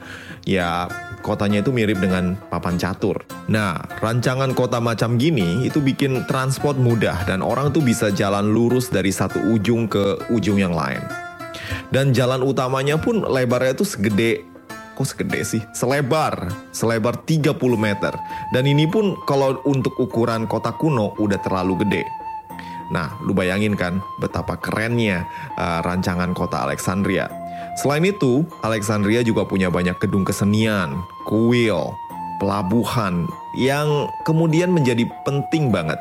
Ya, 0.43 0.91
kotanya 1.23 1.63
itu 1.63 1.71
mirip 1.71 2.03
dengan 2.03 2.35
papan 2.51 2.75
catur. 2.75 3.23
Nah, 3.47 3.79
rancangan 4.03 4.51
kota 4.59 4.83
macam 4.83 5.15
gini 5.15 5.63
itu 5.63 5.79
bikin 5.79 6.27
transport 6.27 6.75
mudah 6.75 7.23
dan 7.31 7.47
orang 7.47 7.71
tuh 7.71 7.79
bisa 7.79 8.11
jalan 8.11 8.51
lurus 8.51 8.91
dari 8.91 9.15
satu 9.15 9.39
ujung 9.55 9.87
ke 9.87 10.19
ujung 10.35 10.59
yang 10.59 10.75
lain. 10.75 11.03
Dan 11.95 12.11
jalan 12.11 12.43
utamanya 12.43 12.99
pun 12.99 13.23
lebarnya 13.23 13.79
itu 13.79 13.87
segede 13.87 14.53
kok 14.93 15.09
segede 15.09 15.41
sih? 15.43 15.63
Selebar, 15.73 16.53
selebar 16.71 17.17
30 17.25 17.57
meter. 17.79 18.13
Dan 18.53 18.69
ini 18.69 18.85
pun 18.85 19.17
kalau 19.25 19.63
untuk 19.65 19.97
ukuran 19.97 20.45
kota 20.45 20.75
kuno 20.77 21.17
udah 21.17 21.41
terlalu 21.41 21.81
gede. 21.87 22.05
Nah, 22.93 23.17
lu 23.25 23.33
bayangin 23.33 23.73
kan 23.73 24.05
betapa 24.21 24.61
kerennya 24.61 25.25
uh, 25.57 25.81
rancangan 25.81 26.37
kota 26.37 26.61
Alexandria. 26.69 27.42
Selain 27.73 28.05
itu, 28.05 28.45
Alexandria 28.61 29.25
juga 29.25 29.49
punya 29.49 29.73
banyak 29.73 29.97
gedung 29.97 30.29
kesenian, 30.29 31.01
kuil, 31.25 31.97
pelabuhan 32.37 33.25
yang 33.57 34.11
kemudian 34.29 34.69
menjadi 34.69 35.09
penting 35.25 35.73
banget 35.73 35.97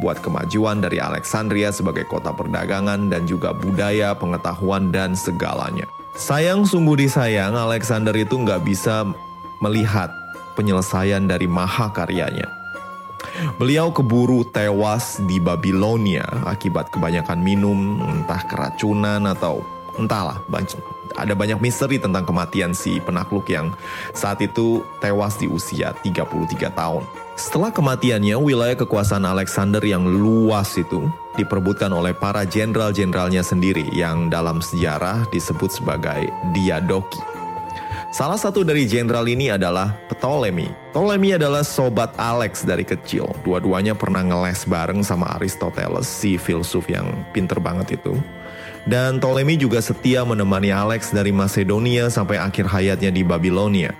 buat 0.00 0.20
kemajuan 0.20 0.80
dari 0.84 1.00
Alexandria 1.00 1.72
sebagai 1.72 2.04
kota 2.08 2.32
perdagangan 2.32 3.08
dan 3.08 3.24
juga 3.24 3.56
budaya, 3.56 4.12
pengetahuan, 4.12 4.92
dan 4.92 5.16
segalanya. 5.16 5.88
Sayang 6.16 6.64
sungguh 6.64 6.96
disayang 6.96 7.56
Alexander 7.56 8.12
itu 8.16 8.40
nggak 8.40 8.64
bisa 8.64 9.04
melihat 9.60 10.08
penyelesaian 10.56 11.28
dari 11.28 11.44
mahakaryanya. 11.44 12.48
Beliau 13.60 13.92
keburu 13.92 14.48
tewas 14.48 15.20
di 15.28 15.36
Babilonia 15.36 16.24
akibat 16.48 16.88
kebanyakan 16.88 17.40
minum, 17.44 18.00
entah 18.00 18.40
keracunan 18.48 19.28
atau 19.28 19.60
entahlah 19.96 20.40
ada 21.16 21.32
banyak 21.32 21.58
misteri 21.58 21.96
tentang 21.96 22.28
kematian 22.28 22.76
si 22.76 23.00
penakluk 23.00 23.48
yang 23.48 23.72
saat 24.12 24.38
itu 24.44 24.84
tewas 25.00 25.40
di 25.40 25.48
usia 25.48 25.96
33 26.04 26.70
tahun. 26.76 27.04
Setelah 27.36 27.68
kematiannya, 27.68 28.36
wilayah 28.40 28.80
kekuasaan 28.80 29.28
Alexander 29.28 29.84
yang 29.84 30.08
luas 30.08 30.72
itu 30.80 31.04
diperbutkan 31.36 31.92
oleh 31.92 32.16
para 32.16 32.48
jenderal-jenderalnya 32.48 33.44
sendiri 33.44 33.92
yang 33.92 34.32
dalam 34.32 34.64
sejarah 34.64 35.28
disebut 35.28 35.68
sebagai 35.68 36.32
Diadoki. 36.56 37.20
Salah 38.08 38.40
satu 38.40 38.64
dari 38.64 38.88
jenderal 38.88 39.28
ini 39.28 39.52
adalah 39.52 39.92
Ptolemy. 40.08 40.72
Ptolemy 40.96 41.36
adalah 41.36 41.60
sobat 41.60 42.16
Alex 42.16 42.64
dari 42.64 42.80
kecil. 42.80 43.28
Dua-duanya 43.44 43.92
pernah 43.92 44.24
ngeles 44.24 44.64
bareng 44.64 45.04
sama 45.04 45.36
Aristoteles, 45.36 46.08
si 46.08 46.40
filsuf 46.40 46.88
yang 46.88 47.04
pinter 47.36 47.60
banget 47.60 48.00
itu. 48.00 48.16
Dan 48.86 49.18
Ptolemy 49.18 49.58
juga 49.58 49.82
setia 49.82 50.22
menemani 50.22 50.70
Alex 50.70 51.10
dari 51.10 51.34
Macedonia 51.34 52.06
sampai 52.06 52.38
akhir 52.38 52.70
hayatnya 52.70 53.10
di 53.10 53.26
Babilonia. 53.26 53.90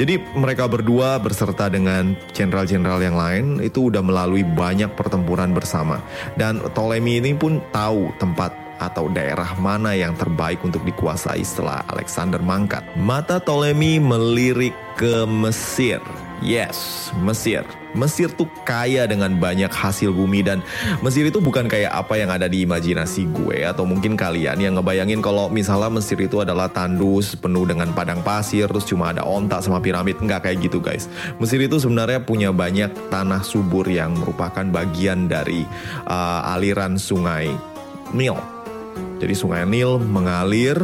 Jadi 0.00 0.18
mereka 0.34 0.64
berdua 0.66 1.20
berserta 1.20 1.68
dengan 1.68 2.16
jenderal-jenderal 2.32 2.98
yang 3.04 3.16
lain 3.18 3.44
itu 3.60 3.92
udah 3.92 4.00
melalui 4.00 4.42
banyak 4.42 4.90
pertempuran 4.96 5.52
bersama. 5.52 6.00
Dan 6.34 6.58
Ptolemy 6.72 7.20
ini 7.20 7.36
pun 7.36 7.60
tahu 7.70 8.10
tempat 8.16 8.56
atau 8.78 9.10
daerah 9.10 9.58
mana 9.58 9.92
yang 9.92 10.14
terbaik 10.14 10.62
untuk 10.62 10.86
dikuasai 10.86 11.42
setelah 11.42 11.82
Alexander 11.90 12.38
mangkat. 12.38 12.86
Mata 12.94 13.42
Ptolemy 13.42 13.98
melirik 13.98 14.74
ke 14.94 15.26
Mesir. 15.26 16.00
Yes, 16.38 17.10
Mesir. 17.18 17.66
Mesir 17.98 18.30
tuh 18.30 18.46
kaya 18.62 19.08
dengan 19.10 19.34
banyak 19.42 19.72
hasil 19.72 20.14
bumi 20.14 20.46
dan 20.46 20.62
Mesir 21.02 21.26
itu 21.26 21.42
bukan 21.42 21.66
kayak 21.66 21.90
apa 21.90 22.14
yang 22.14 22.30
ada 22.30 22.46
di 22.46 22.62
imajinasi 22.62 23.26
gue 23.32 23.66
atau 23.66 23.82
mungkin 23.82 24.14
kalian 24.14 24.60
yang 24.60 24.78
ngebayangin 24.78 25.18
kalau 25.18 25.50
misalnya 25.50 25.90
Mesir 25.90 26.20
itu 26.20 26.38
adalah 26.38 26.70
tandus 26.70 27.34
penuh 27.34 27.66
dengan 27.66 27.90
padang 27.90 28.22
pasir 28.22 28.70
terus 28.70 28.86
cuma 28.86 29.10
ada 29.10 29.26
ontak 29.26 29.66
sama 29.66 29.82
piramid 29.82 30.14
nggak 30.20 30.46
kayak 30.46 30.58
gitu 30.62 30.78
guys. 30.78 31.10
Mesir 31.42 31.58
itu 31.58 31.82
sebenarnya 31.82 32.22
punya 32.22 32.54
banyak 32.54 32.92
tanah 33.10 33.42
subur 33.42 33.88
yang 33.90 34.14
merupakan 34.14 34.62
bagian 34.70 35.26
dari 35.26 35.66
uh, 36.06 36.54
aliran 36.54 37.00
sungai 37.00 37.50
Nil. 38.14 38.38
Jadi 39.18 39.34
sungai 39.34 39.66
Nil 39.66 39.98
mengalir 39.98 40.78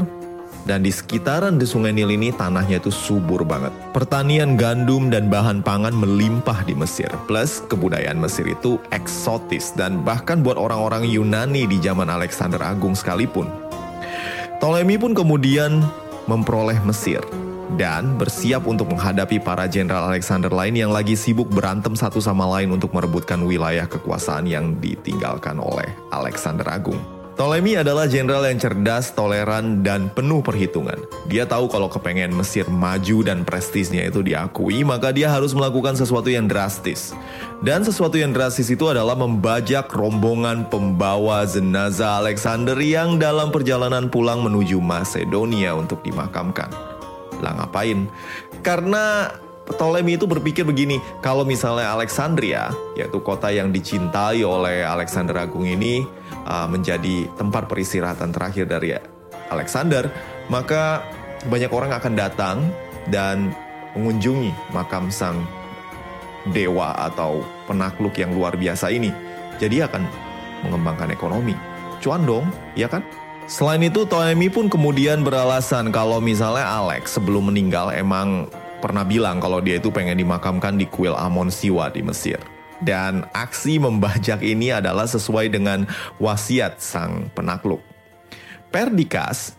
dan 0.65 0.81
di 0.81 0.93
sekitaran 0.93 1.61
di 1.61 1.69
Sungai 1.69 1.93
Nil 1.93 2.13
ini 2.13 2.33
tanahnya 2.33 2.81
itu 2.81 2.89
subur 2.89 3.45
banget. 3.45 3.71
Pertanian 3.93 4.57
gandum 4.57 5.13
dan 5.13 5.29
bahan 5.29 5.61
pangan 5.61 5.93
melimpah 5.93 6.65
di 6.65 6.73
Mesir. 6.73 7.09
Plus 7.29 7.61
kebudayaan 7.69 8.17
Mesir 8.17 8.49
itu 8.49 8.81
eksotis 8.89 9.77
dan 9.77 10.01
bahkan 10.01 10.41
buat 10.41 10.57
orang-orang 10.57 11.05
Yunani 11.05 11.69
di 11.69 11.77
zaman 11.81 12.09
Alexander 12.09 12.61
Agung 12.65 12.97
sekalipun. 12.97 13.47
Ptolemy 14.59 14.97
pun 14.97 15.13
kemudian 15.13 15.85
memperoleh 16.25 16.81
Mesir 16.89 17.21
dan 17.77 18.17
bersiap 18.17 18.65
untuk 18.65 18.89
menghadapi 18.93 19.41
para 19.45 19.69
jenderal 19.69 20.09
Alexander 20.09 20.49
lain 20.49 20.77
yang 20.77 20.93
lagi 20.93 21.13
sibuk 21.13 21.49
berantem 21.53 21.93
satu 21.93 22.21
sama 22.21 22.49
lain 22.57 22.73
untuk 22.73 22.93
merebutkan 22.97 23.45
wilayah 23.45 23.85
kekuasaan 23.85 24.49
yang 24.49 24.77
ditinggalkan 24.81 25.61
oleh 25.61 25.93
Alexander 26.09 26.65
Agung. 26.71 27.14
Ptolemy 27.35 27.75
adalah 27.83 28.07
jenderal 28.07 28.47
yang 28.47 28.63
cerdas, 28.63 29.11
toleran, 29.11 29.83
dan 29.83 30.07
penuh 30.07 30.39
perhitungan. 30.39 30.95
Dia 31.27 31.43
tahu 31.43 31.67
kalau 31.67 31.91
kepengen 31.91 32.31
Mesir 32.31 32.71
maju 32.71 33.27
dan 33.27 33.43
prestisnya 33.43 34.07
itu 34.07 34.23
diakui, 34.23 34.87
maka 34.87 35.11
dia 35.11 35.27
harus 35.27 35.51
melakukan 35.51 35.99
sesuatu 35.99 36.31
yang 36.31 36.47
drastis. 36.47 37.11
Dan 37.59 37.83
sesuatu 37.83 38.15
yang 38.15 38.31
drastis 38.31 38.71
itu 38.71 38.87
adalah 38.87 39.19
membajak 39.19 39.91
rombongan 39.91 40.71
pembawa 40.71 41.43
jenazah 41.43 42.23
Alexander 42.23 42.79
yang 42.79 43.19
dalam 43.19 43.51
perjalanan 43.51 44.07
pulang 44.07 44.39
menuju 44.39 44.79
Macedonia 44.79 45.75
untuk 45.75 46.07
dimakamkan. 46.07 46.71
Lah 47.43 47.51
ngapain? 47.59 48.07
Karena 48.63 49.27
Ptolemy 49.65 50.21
itu 50.21 50.29
berpikir 50.29 50.69
begini, 50.69 51.01
kalau 51.25 51.41
misalnya 51.41 51.97
Alexandria, 51.97 52.69
yaitu 53.01 53.17
kota 53.25 53.49
yang 53.49 53.73
dicintai 53.73 54.45
oleh 54.45 54.85
Alexander 54.85 55.41
Agung 55.41 55.65
ini, 55.65 56.05
uh, 56.45 56.69
menjadi 56.69 57.25
tempat 57.41 57.65
peristirahatan 57.65 58.29
terakhir 58.29 58.69
dari 58.69 58.93
Alexander, 59.49 60.13
maka 60.53 61.01
banyak 61.49 61.73
orang 61.73 61.97
akan 61.97 62.13
datang 62.13 62.57
dan 63.09 63.57
mengunjungi 63.97 64.53
makam 64.77 65.09
sang 65.09 65.41
dewa 66.53 66.93
atau 67.01 67.41
penakluk 67.65 68.21
yang 68.21 68.37
luar 68.37 68.53
biasa 68.61 68.93
ini. 68.93 69.09
Jadi 69.57 69.81
akan 69.81 70.05
mengembangkan 70.69 71.09
ekonomi. 71.09 71.57
Cuan 72.05 72.29
dong, 72.29 72.53
ya 72.77 72.85
kan? 72.85 73.01
Selain 73.49 73.81
itu, 73.81 74.05
Ptolemy 74.05 74.53
pun 74.53 74.69
kemudian 74.69 75.25
beralasan 75.25 75.89
kalau 75.89 76.21
misalnya 76.21 76.65
Alex 76.65 77.17
sebelum 77.17 77.49
meninggal 77.49 77.93
emang 77.93 78.49
pernah 78.85 79.01
bilang 79.09 79.41
kalau 79.41 79.65
dia 79.65 79.81
itu 79.81 79.89
pengen 79.89 80.21
dimakamkan 80.21 80.77
di 80.77 80.85
kuil 80.85 81.17
Amon 81.17 81.49
Siwa 81.49 81.89
di 81.89 82.05
Mesir. 82.05 82.37
Dan 82.85 83.25
aksi 83.33 83.81
membajak 83.81 84.45
ini 84.45 84.69
adalah 84.69 85.09
sesuai 85.09 85.49
dengan 85.49 85.89
wasiat 86.21 86.85
sang 86.85 87.33
penakluk. 87.33 87.81
Perdikas, 88.69 89.57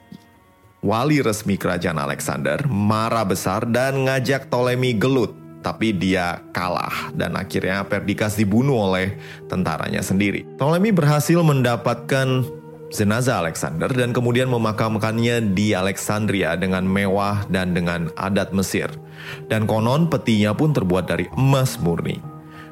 wali 0.86 1.26
resmi 1.26 1.58
kerajaan 1.58 1.98
Alexander, 1.98 2.62
marah 2.70 3.26
besar 3.26 3.66
dan 3.66 4.06
ngajak 4.06 4.46
Ptolemy 4.46 4.94
gelut. 4.94 5.34
Tapi 5.66 5.98
dia 5.98 6.46
kalah 6.54 7.10
dan 7.18 7.34
akhirnya 7.34 7.82
Perdikas 7.90 8.38
dibunuh 8.38 8.78
oleh 8.78 9.18
tentaranya 9.50 10.06
sendiri. 10.06 10.46
Ptolemy 10.62 10.94
berhasil 10.94 11.42
mendapatkan 11.42 12.46
jenazah 12.98 13.44
Alexander 13.44 13.92
dan 13.92 14.16
kemudian 14.16 14.48
memakamkannya 14.48 15.52
di 15.52 15.76
Alexandria 15.76 16.56
dengan 16.56 16.88
mewah 16.88 17.44
dan 17.52 17.76
dengan 17.76 18.08
adat 18.16 18.56
Mesir. 18.56 18.88
Dan 19.52 19.68
konon 19.68 20.08
petinya 20.08 20.56
pun 20.56 20.72
terbuat 20.72 21.12
dari 21.12 21.28
emas 21.36 21.76
murni. 21.78 22.18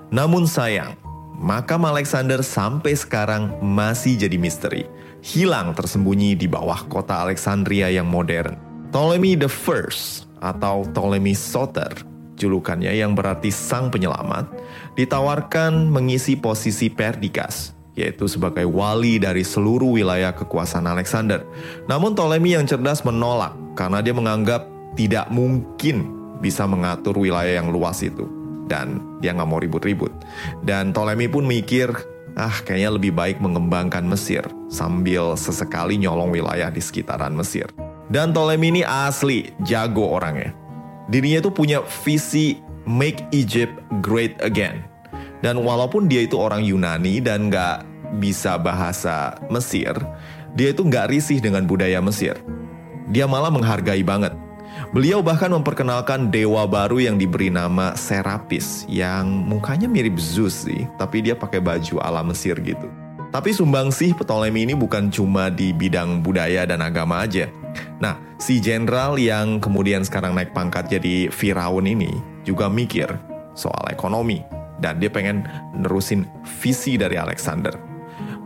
Namun 0.10 0.48
sayang, 0.48 0.96
makam 1.36 1.84
Alexander 1.84 2.39
sampai 2.39 2.96
sekarang 2.96 3.60
masih 3.60 4.15
jadi 4.15 4.39
misteri. 4.39 4.88
Hilang 5.24 5.75
tersembunyi 5.75 6.36
di 6.36 6.48
bawah 6.48 6.88
kota 6.88 7.24
Alexandria 7.24 7.92
yang 7.92 8.08
modern. 8.08 8.56
Ptolemy 8.92 9.36
the 9.36 9.50
First 9.51 10.32
atau 10.39 10.88
Ptolemy 10.92 11.32
Soter, 11.36 11.92
julukannya 12.39 12.92
yang 12.92 13.15
berarti 13.15 13.50
sang 13.50 13.88
penyelamat, 13.89 14.51
ditawarkan 15.00 15.88
mengisi 15.88 16.36
posisi 16.36 16.92
Perdikas 16.92 17.83
yaitu 17.93 18.25
sebagai 18.25 18.65
wali 18.65 19.21
dari 19.21 19.45
seluruh 19.45 19.97
wilayah 19.97 20.33
kekuasaan 20.33 20.89
Alexander. 20.89 21.45
Namun 21.85 22.17
Ptolemy 22.17 22.57
yang 22.57 22.65
cerdas 22.65 23.05
menolak 23.05 23.53
karena 23.77 24.01
dia 24.01 24.13
menganggap 24.13 24.65
tidak 24.97 25.29
mungkin 25.29 26.09
bisa 26.41 26.65
mengatur 26.65 27.17
wilayah 27.17 27.62
yang 27.62 27.69
luas 27.69 28.01
itu. 28.01 28.25
Dan 28.65 29.19
dia 29.21 29.35
nggak 29.35 29.50
mau 29.50 29.62
ribut-ribut. 29.62 30.09
Dan 30.65 30.89
Ptolemy 30.95 31.29
pun 31.29 31.45
mikir, 31.45 31.93
ah 32.33 32.55
kayaknya 32.65 32.97
lebih 32.97 33.13
baik 33.13 33.38
mengembangkan 33.38 34.01
Mesir 34.09 34.41
sambil 34.73 35.38
sesekali 35.38 36.01
nyolong 36.01 36.33
wilayah 36.33 36.73
di 36.73 36.81
sekitaran 36.81 37.38
Mesir. 37.38 37.69
Dan 38.09 38.33
Ptolemy 38.33 38.73
ini 38.73 38.81
asli 38.81 39.53
jago 39.62 40.09
orangnya. 40.09 40.55
Dirinya 41.12 41.43
itu 41.45 41.51
punya 41.53 41.83
visi 42.01 42.57
make 42.88 43.21
Egypt 43.35 43.75
great 44.01 44.39
again 44.41 44.92
dan 45.43 45.59
walaupun 45.59 46.07
dia 46.07 46.23
itu 46.23 46.39
orang 46.39 46.63
Yunani 46.63 47.19
dan 47.19 47.51
nggak 47.51 47.83
bisa 48.23 48.55
bahasa 48.55 49.35
Mesir, 49.51 49.91
dia 50.55 50.71
itu 50.71 50.88
nggak 50.88 51.12
risih 51.12 51.43
dengan 51.43 51.67
budaya 51.67 52.00
Mesir. 52.00 52.39
Dia 53.12 53.27
malah 53.27 53.51
menghargai 53.51 54.01
banget. 54.07 54.31
Beliau 54.95 55.19
bahkan 55.19 55.51
memperkenalkan 55.51 56.31
dewa 56.31 56.63
baru 56.65 57.03
yang 57.03 57.19
diberi 57.19 57.51
nama 57.51 57.93
Serapis 57.93 58.88
yang 58.88 59.27
mukanya 59.27 59.85
mirip 59.91 60.15
Zeus 60.15 60.65
sih, 60.65 60.88
tapi 60.95 61.19
dia 61.19 61.35
pakai 61.35 61.59
baju 61.59 62.00
ala 62.00 62.23
Mesir 62.23 62.57
gitu. 62.63 62.88
Tapi 63.33 63.50
sumbangsih 63.50 64.13
Ptolemy 64.13 64.69
ini 64.69 64.77
bukan 64.77 65.09
cuma 65.09 65.50
di 65.50 65.73
bidang 65.73 66.21
budaya 66.21 66.69
dan 66.69 66.85
agama 66.85 67.25
aja. 67.25 67.50
Nah, 67.97 68.21
si 68.38 68.62
jenderal 68.62 69.17
yang 69.17 69.57
kemudian 69.57 70.05
sekarang 70.05 70.38
naik 70.38 70.53
pangkat 70.53 70.85
jadi 70.88 71.33
Firaun 71.33 71.89
ini 71.89 72.13
juga 72.45 72.69
mikir 72.69 73.09
soal 73.57 73.89
ekonomi. 73.89 74.62
Dan 74.84 75.00
dia 75.00 75.08
pengen 75.08 75.48
nerusin 75.72 76.28
visi 76.60 77.00
dari 77.00 77.16
Alexander. 77.16 77.72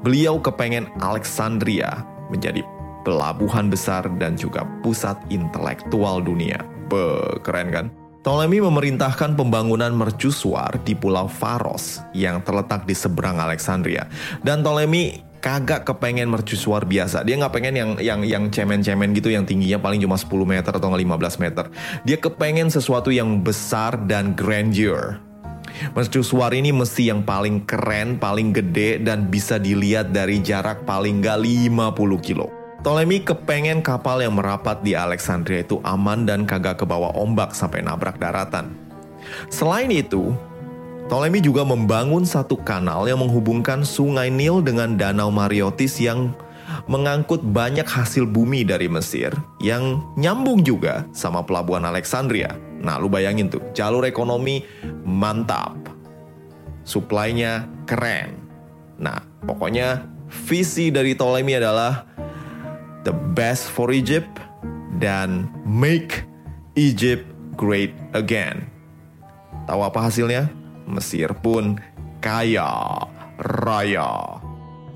Beliau 0.06 0.38
kepengen 0.38 0.86
Alexandria 1.02 2.06
menjadi 2.30 2.62
pelabuhan 3.02 3.74
besar 3.74 4.06
dan 4.22 4.38
juga 4.38 4.68
pusat 4.86 5.18
intelektual 5.34 6.22
dunia. 6.22 6.62
Be, 6.88 7.42
keren 7.42 7.74
kan? 7.74 7.88
Ptolemy 8.22 8.60
memerintahkan 8.60 9.40
pembangunan 9.40 9.96
mercusuar 9.96 10.76
di 10.84 10.92
Pulau 10.92 11.32
Faros 11.32 12.04
yang 12.12 12.44
terletak 12.44 12.84
di 12.84 12.92
seberang 12.92 13.40
Alexandria. 13.40 14.04
Dan 14.44 14.60
Ptolemy 14.60 15.24
kagak 15.40 15.88
kepengen 15.88 16.28
mercusuar 16.28 16.84
biasa. 16.84 17.24
Dia 17.24 17.40
nggak 17.40 17.54
pengen 17.56 17.74
yang 17.80 17.92
yang 18.04 18.20
yang 18.28 18.44
cemen-cemen 18.52 19.16
gitu 19.16 19.32
yang 19.32 19.48
tingginya 19.48 19.80
paling 19.80 20.04
cuma 20.04 20.20
10 20.20 20.28
meter 20.44 20.76
atau 20.76 20.92
15 20.92 21.08
meter. 21.40 21.72
Dia 22.04 22.18
kepengen 22.20 22.68
sesuatu 22.68 23.16
yang 23.16 23.40
besar 23.40 23.96
dan 24.12 24.36
grandeur. 24.36 25.24
Mercusuar 25.94 26.54
ini 26.54 26.74
mesti 26.74 27.10
yang 27.10 27.22
paling 27.26 27.66
keren, 27.66 28.18
paling 28.18 28.54
gede, 28.54 29.02
dan 29.02 29.30
bisa 29.30 29.58
dilihat 29.62 30.14
dari 30.14 30.42
jarak 30.42 30.86
paling 30.86 31.22
nggak 31.22 31.40
50 31.42 32.26
kilo. 32.26 32.48
Ptolemy 32.82 33.26
kepengen 33.26 33.82
kapal 33.82 34.22
yang 34.22 34.38
merapat 34.38 34.80
di 34.86 34.94
Alexandria 34.94 35.66
itu 35.66 35.82
aman 35.82 36.24
dan 36.24 36.46
kagak 36.46 36.80
kebawa 36.80 37.12
ombak 37.18 37.52
sampai 37.52 37.82
nabrak 37.84 38.22
daratan. 38.22 38.72
Selain 39.52 39.90
itu, 39.92 40.32
Ptolemy 41.10 41.40
juga 41.40 41.64
membangun 41.64 42.24
satu 42.28 42.60
kanal 42.60 43.08
yang 43.08 43.24
menghubungkan 43.24 43.84
sungai 43.84 44.28
Nil 44.28 44.60
dengan 44.60 44.96
danau 44.96 45.32
Mariotis 45.34 45.98
yang 46.04 46.36
mengangkut 46.86 47.44
banyak 47.44 47.88
hasil 47.88 48.28
bumi 48.28 48.68
dari 48.68 48.92
Mesir 48.92 49.32
yang 49.64 50.04
nyambung 50.20 50.64
juga 50.64 51.08
sama 51.16 51.44
pelabuhan 51.44 51.84
Alexandria. 51.88 52.67
Nah, 52.82 53.02
lu 53.02 53.10
bayangin 53.10 53.50
tuh, 53.50 53.62
jalur 53.74 54.06
ekonomi 54.06 54.62
mantap. 55.04 55.78
Suplainya 56.88 57.68
keren. 57.90 58.38
Nah, 58.98 59.20
pokoknya 59.44 60.08
visi 60.48 60.90
dari 60.90 61.18
Ptolemy 61.18 61.60
adalah 61.60 62.06
the 63.04 63.14
best 63.36 63.68
for 63.72 63.92
Egypt 63.92 64.30
dan 64.98 65.52
make 65.66 66.26
Egypt 66.78 67.26
great 67.58 67.94
again. 68.14 68.70
Tahu 69.68 69.82
apa 69.84 70.08
hasilnya? 70.08 70.48
Mesir 70.88 71.36
pun 71.44 71.76
kaya 72.24 73.04
raya. 73.38 74.40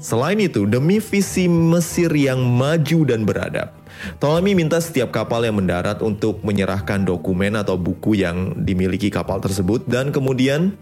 Selain 0.02 0.40
itu, 0.42 0.66
demi 0.66 0.98
visi 0.98 1.46
Mesir 1.46 2.10
yang 2.16 2.42
maju 2.42 3.06
dan 3.06 3.22
beradab, 3.22 3.70
Ptolemy 4.18 4.58
minta 4.58 4.82
setiap 4.82 5.14
kapal 5.14 5.46
yang 5.46 5.62
mendarat 5.62 6.02
untuk 6.02 6.42
menyerahkan 6.42 7.06
dokumen 7.06 7.58
atau 7.58 7.78
buku 7.78 8.18
yang 8.18 8.58
dimiliki 8.58 9.14
kapal 9.14 9.38
tersebut 9.38 9.86
dan 9.86 10.10
kemudian 10.10 10.74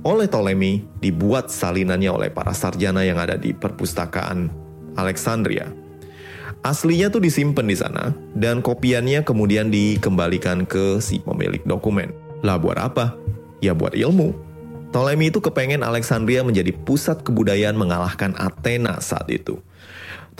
oleh 0.00 0.26
Ptolemy 0.30 0.86
dibuat 1.02 1.52
salinannya 1.52 2.08
oleh 2.08 2.30
para 2.32 2.56
sarjana 2.56 3.04
yang 3.04 3.20
ada 3.20 3.36
di 3.36 3.52
perpustakaan 3.52 4.48
Alexandria. 4.96 5.68
Aslinya 6.60 7.08
tuh 7.08 7.24
disimpan 7.24 7.64
di 7.64 7.76
sana 7.76 8.12
dan 8.36 8.60
kopiannya 8.60 9.24
kemudian 9.24 9.72
dikembalikan 9.72 10.68
ke 10.68 11.00
si 11.00 11.20
pemilik 11.20 11.60
dokumen. 11.64 12.12
Lah 12.44 12.60
buat 12.60 12.76
apa? 12.76 13.16
Ya 13.64 13.72
buat 13.72 13.96
ilmu. 13.96 14.36
Ptolemy 14.92 15.30
itu 15.30 15.38
kepengen 15.40 15.86
Alexandria 15.86 16.42
menjadi 16.42 16.74
pusat 16.74 17.22
kebudayaan 17.22 17.78
mengalahkan 17.78 18.34
Athena 18.36 18.98
saat 18.98 19.30
itu. 19.30 19.62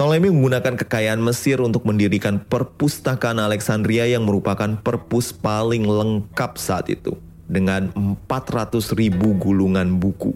Ptolemy 0.01 0.33
menggunakan 0.33 0.81
kekayaan 0.81 1.21
Mesir 1.21 1.61
untuk 1.61 1.85
mendirikan 1.85 2.41
perpustakaan 2.41 3.37
Alexandria 3.37 4.09
yang 4.09 4.25
merupakan 4.25 4.81
perpus 4.81 5.29
paling 5.29 5.85
lengkap 5.85 6.57
saat 6.57 6.89
itu 6.89 7.21
dengan 7.45 7.93
400 8.25 8.81
ribu 8.97 9.37
gulungan 9.37 10.01
buku. 10.01 10.33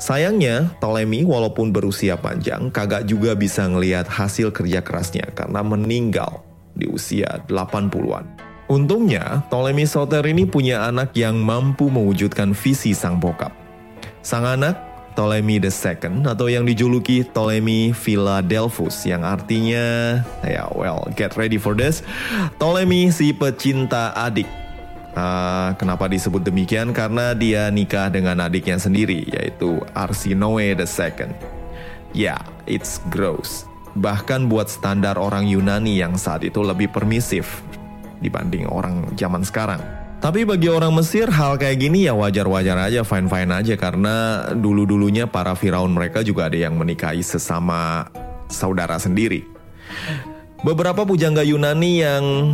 Sayangnya, 0.00 0.72
Ptolemy 0.80 1.28
walaupun 1.28 1.76
berusia 1.76 2.16
panjang, 2.16 2.72
kagak 2.72 3.04
juga 3.04 3.36
bisa 3.36 3.68
ngelihat 3.68 4.08
hasil 4.08 4.48
kerja 4.48 4.80
kerasnya 4.80 5.28
karena 5.36 5.60
meninggal 5.60 6.40
di 6.72 6.88
usia 6.88 7.44
80-an. 7.52 8.24
Untungnya, 8.72 9.44
Ptolemy 9.52 9.84
Soter 9.84 10.24
ini 10.24 10.48
punya 10.48 10.88
anak 10.88 11.12
yang 11.20 11.36
mampu 11.36 11.92
mewujudkan 11.92 12.56
visi 12.56 12.96
sang 12.96 13.20
bokap. 13.20 13.52
Sang 14.24 14.48
anak, 14.48 14.89
Ptolemy 15.12 15.58
II 15.58 16.24
atau 16.24 16.46
yang 16.46 16.62
dijuluki 16.64 17.26
Ptolemy 17.26 17.92
Philadelphus 17.92 19.04
yang 19.04 19.26
artinya, 19.26 20.20
ya 20.46 20.70
well, 20.72 21.04
get 21.18 21.34
ready 21.34 21.58
for 21.58 21.74
this, 21.74 22.06
Ptolemy 22.56 23.10
si 23.10 23.34
pecinta 23.34 24.14
adik 24.14 24.46
Uh, 25.10 25.74
kenapa 25.74 26.06
disebut 26.06 26.38
demikian? 26.46 26.94
Karena 26.94 27.34
dia 27.34 27.66
nikah 27.66 28.06
dengan 28.14 28.38
adiknya 28.46 28.78
sendiri, 28.78 29.26
yaitu 29.26 29.82
Arsinoe 29.90 30.70
II. 30.70 30.78
Ya, 30.78 31.26
yeah, 32.14 32.40
it's 32.70 33.02
gross. 33.10 33.66
Bahkan 33.98 34.46
buat 34.46 34.70
standar 34.70 35.18
orang 35.18 35.50
Yunani 35.50 35.98
yang 35.98 36.14
saat 36.14 36.46
itu 36.46 36.62
lebih 36.62 36.94
permisif 36.94 37.58
dibanding 38.22 38.70
orang 38.70 39.10
zaman 39.18 39.42
sekarang. 39.42 39.82
Tapi 40.20 40.44
bagi 40.44 40.68
orang 40.68 40.92
Mesir 40.92 41.32
hal 41.32 41.56
kayak 41.56 41.80
gini 41.80 42.04
ya 42.04 42.12
wajar-wajar 42.12 42.76
aja, 42.92 43.00
fine-fine 43.00 43.56
aja 43.56 43.74
karena 43.80 44.44
dulu-dulunya 44.52 45.24
para 45.24 45.56
firaun 45.56 45.96
mereka 45.96 46.20
juga 46.20 46.52
ada 46.52 46.60
yang 46.60 46.76
menikahi 46.76 47.24
sesama 47.24 48.04
saudara 48.52 49.00
sendiri. 49.00 49.48
Beberapa 50.60 51.08
pujangga 51.08 51.40
Yunani 51.40 52.04
yang 52.04 52.52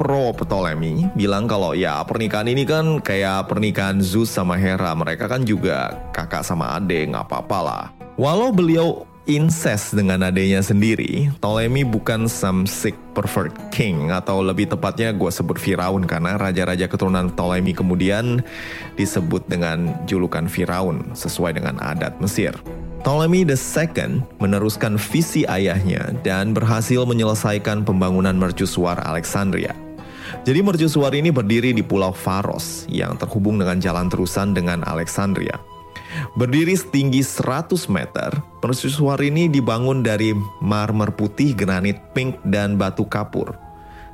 pro 0.00 0.32
Ptolemy 0.32 1.12
bilang 1.12 1.44
kalau 1.44 1.76
ya 1.76 2.00
pernikahan 2.08 2.48
ini 2.48 2.64
kan 2.64 3.04
kayak 3.04 3.52
pernikahan 3.52 4.00
Zeus 4.00 4.32
sama 4.32 4.56
Hera. 4.56 4.96
Mereka 4.96 5.28
kan 5.28 5.44
juga 5.44 5.92
kakak 6.16 6.40
sama 6.40 6.80
adik, 6.80 7.12
nggak 7.12 7.28
apa-apa 7.28 7.58
lah. 7.60 7.84
Walau 8.16 8.56
beliau 8.56 9.04
incest 9.30 9.94
dengan 9.94 10.26
adiknya 10.26 10.58
sendiri, 10.58 11.30
Ptolemy 11.38 11.86
bukan 11.86 12.26
some 12.26 12.66
sick 12.66 12.98
pervert 13.14 13.54
king 13.70 14.10
atau 14.10 14.42
lebih 14.42 14.66
tepatnya 14.74 15.14
gue 15.14 15.30
sebut 15.30 15.54
Firaun 15.54 16.02
karena 16.02 16.34
raja-raja 16.34 16.90
keturunan 16.90 17.30
Ptolemy 17.30 17.70
kemudian 17.70 18.42
disebut 18.98 19.46
dengan 19.46 19.94
julukan 20.10 20.50
Firaun 20.50 21.14
sesuai 21.14 21.62
dengan 21.62 21.78
adat 21.78 22.18
Mesir. 22.18 22.50
Ptolemy 23.06 23.46
II 23.46 24.26
meneruskan 24.42 24.98
visi 24.98 25.46
ayahnya 25.46 26.10
dan 26.26 26.50
berhasil 26.50 27.06
menyelesaikan 27.06 27.86
pembangunan 27.86 28.34
mercusuar 28.34 28.98
Alexandria. 29.06 29.72
Jadi 30.42 30.60
mercusuar 30.60 31.14
ini 31.14 31.30
berdiri 31.30 31.70
di 31.70 31.86
Pulau 31.86 32.10
Faros 32.10 32.84
yang 32.90 33.14
terhubung 33.14 33.56
dengan 33.62 33.78
jalan 33.78 34.10
terusan 34.10 34.52
dengan 34.52 34.82
Alexandria. 34.82 35.56
Berdiri 36.34 36.74
setinggi 36.74 37.22
100 37.22 37.90
meter, 37.90 38.30
mercusuar 38.62 39.18
ini 39.22 39.50
dibangun 39.50 40.02
dari 40.02 40.34
marmer 40.62 41.10
putih, 41.14 41.54
granit 41.54 41.98
pink, 42.14 42.38
dan 42.46 42.78
batu 42.78 43.06
kapur. 43.06 43.54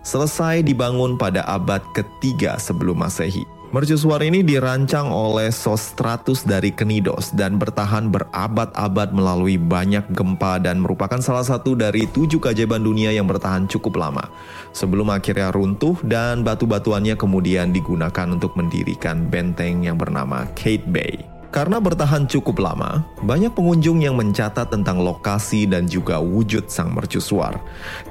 Selesai 0.06 0.62
dibangun 0.62 1.18
pada 1.18 1.42
abad 1.42 1.82
ketiga 1.90 2.54
sebelum 2.62 3.02
masehi. 3.02 3.42
Mercusuar 3.74 4.22
ini 4.22 4.46
dirancang 4.46 5.10
oleh 5.10 5.50
Sostratus 5.50 6.46
dari 6.46 6.70
Knidos 6.70 7.34
dan 7.34 7.58
bertahan 7.58 8.14
berabad-abad 8.14 9.10
melalui 9.10 9.58
banyak 9.58 10.06
gempa 10.14 10.62
dan 10.62 10.78
merupakan 10.78 11.18
salah 11.18 11.42
satu 11.42 11.74
dari 11.74 12.06
tujuh 12.06 12.38
keajaiban 12.38 12.80
dunia 12.80 13.10
yang 13.10 13.26
bertahan 13.26 13.66
cukup 13.66 13.98
lama. 13.98 14.30
Sebelum 14.70 15.10
akhirnya 15.10 15.50
runtuh 15.50 15.98
dan 16.06 16.46
batu-batuannya 16.46 17.18
kemudian 17.18 17.74
digunakan 17.74 18.30
untuk 18.30 18.54
mendirikan 18.54 19.26
benteng 19.26 19.82
yang 19.82 19.98
bernama 19.98 20.46
Kate 20.54 20.86
Bay. 20.86 21.35
Karena 21.56 21.80
bertahan 21.80 22.28
cukup 22.28 22.60
lama, 22.60 23.00
banyak 23.24 23.48
pengunjung 23.56 24.04
yang 24.04 24.12
mencatat 24.12 24.68
tentang 24.68 25.00
lokasi 25.00 25.64
dan 25.64 25.88
juga 25.88 26.20
wujud 26.20 26.68
sang 26.68 26.92
mercusuar. 26.92 27.56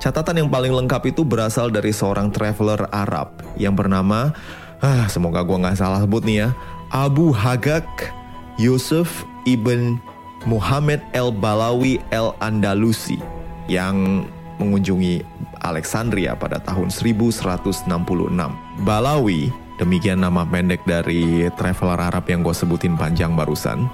Catatan 0.01 0.41
yang 0.41 0.49
paling 0.49 0.73
lengkap 0.73 1.13
itu 1.13 1.21
berasal 1.21 1.69
dari 1.69 1.93
seorang 1.93 2.33
traveler 2.33 2.89
Arab 2.89 3.45
yang 3.53 3.77
bernama 3.77 4.33
ah, 4.81 5.05
semoga 5.05 5.45
gue 5.45 5.57
nggak 5.61 5.77
salah 5.77 6.01
sebut 6.01 6.25
nih 6.25 6.37
ya, 6.45 6.49
Abu 6.89 7.29
Hagak 7.29 7.85
Yusuf 8.57 9.23
ibn 9.45 10.01
Muhammad 10.49 11.01
el 11.13 11.29
Balawi 11.29 12.01
el 12.09 12.33
Andalusi 12.41 13.21
yang 13.69 14.25
mengunjungi 14.61 15.25
Alexandria 15.65 16.37
pada 16.37 16.61
tahun 16.61 16.87
1166. 16.93 17.89
Balawi, 18.85 19.51
demikian 19.77 20.23
nama 20.23 20.47
pendek 20.47 20.83
dari 20.87 21.47
traveler 21.55 21.99
Arab 21.99 22.25
yang 22.27 22.41
gue 22.43 22.55
sebutin 22.55 22.95
panjang 22.95 23.33
barusan. 23.33 23.87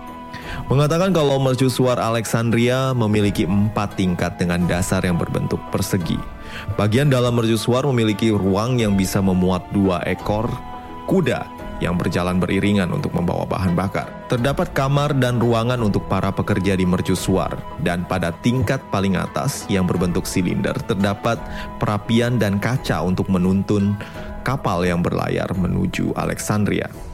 mengatakan 0.68 1.16
kalau 1.16 1.40
mercusuar 1.40 1.96
Alexandria 2.00 2.92
memiliki 2.92 3.48
empat 3.48 3.96
tingkat 3.96 4.36
dengan 4.36 4.68
dasar 4.68 5.00
yang 5.04 5.16
berbentuk 5.16 5.60
persegi. 5.72 6.20
Bagian 6.76 7.08
dalam 7.08 7.40
mercusuar 7.40 7.88
memiliki 7.88 8.32
ruang 8.32 8.80
yang 8.80 9.00
bisa 9.00 9.24
memuat 9.24 9.64
dua 9.72 10.04
ekor 10.04 10.52
kuda 11.08 11.61
yang 11.82 12.00
berjalan 12.00 12.38
beriringan 12.40 12.88
untuk 12.94 13.12
membawa 13.12 13.44
bahan 13.44 13.76
bakar. 13.76 14.08
Terdapat 14.30 14.72
kamar 14.72 15.18
dan 15.18 15.42
ruangan 15.42 15.82
untuk 15.84 16.08
para 16.08 16.32
pekerja 16.32 16.78
di 16.78 16.88
mercusuar, 16.88 17.52
dan 17.84 18.08
pada 18.08 18.32
tingkat 18.40 18.80
paling 18.94 19.20
atas 19.20 19.68
yang 19.68 19.84
berbentuk 19.84 20.24
silinder 20.24 20.78
terdapat 20.88 21.42
perapian 21.82 22.40
dan 22.40 22.62
kaca 22.62 23.02
untuk 23.04 23.28
menuntun 23.28 23.98
kapal 24.48 24.86
yang 24.86 25.04
berlayar 25.04 25.50
menuju 25.58 26.16
Alexandria. 26.16 27.11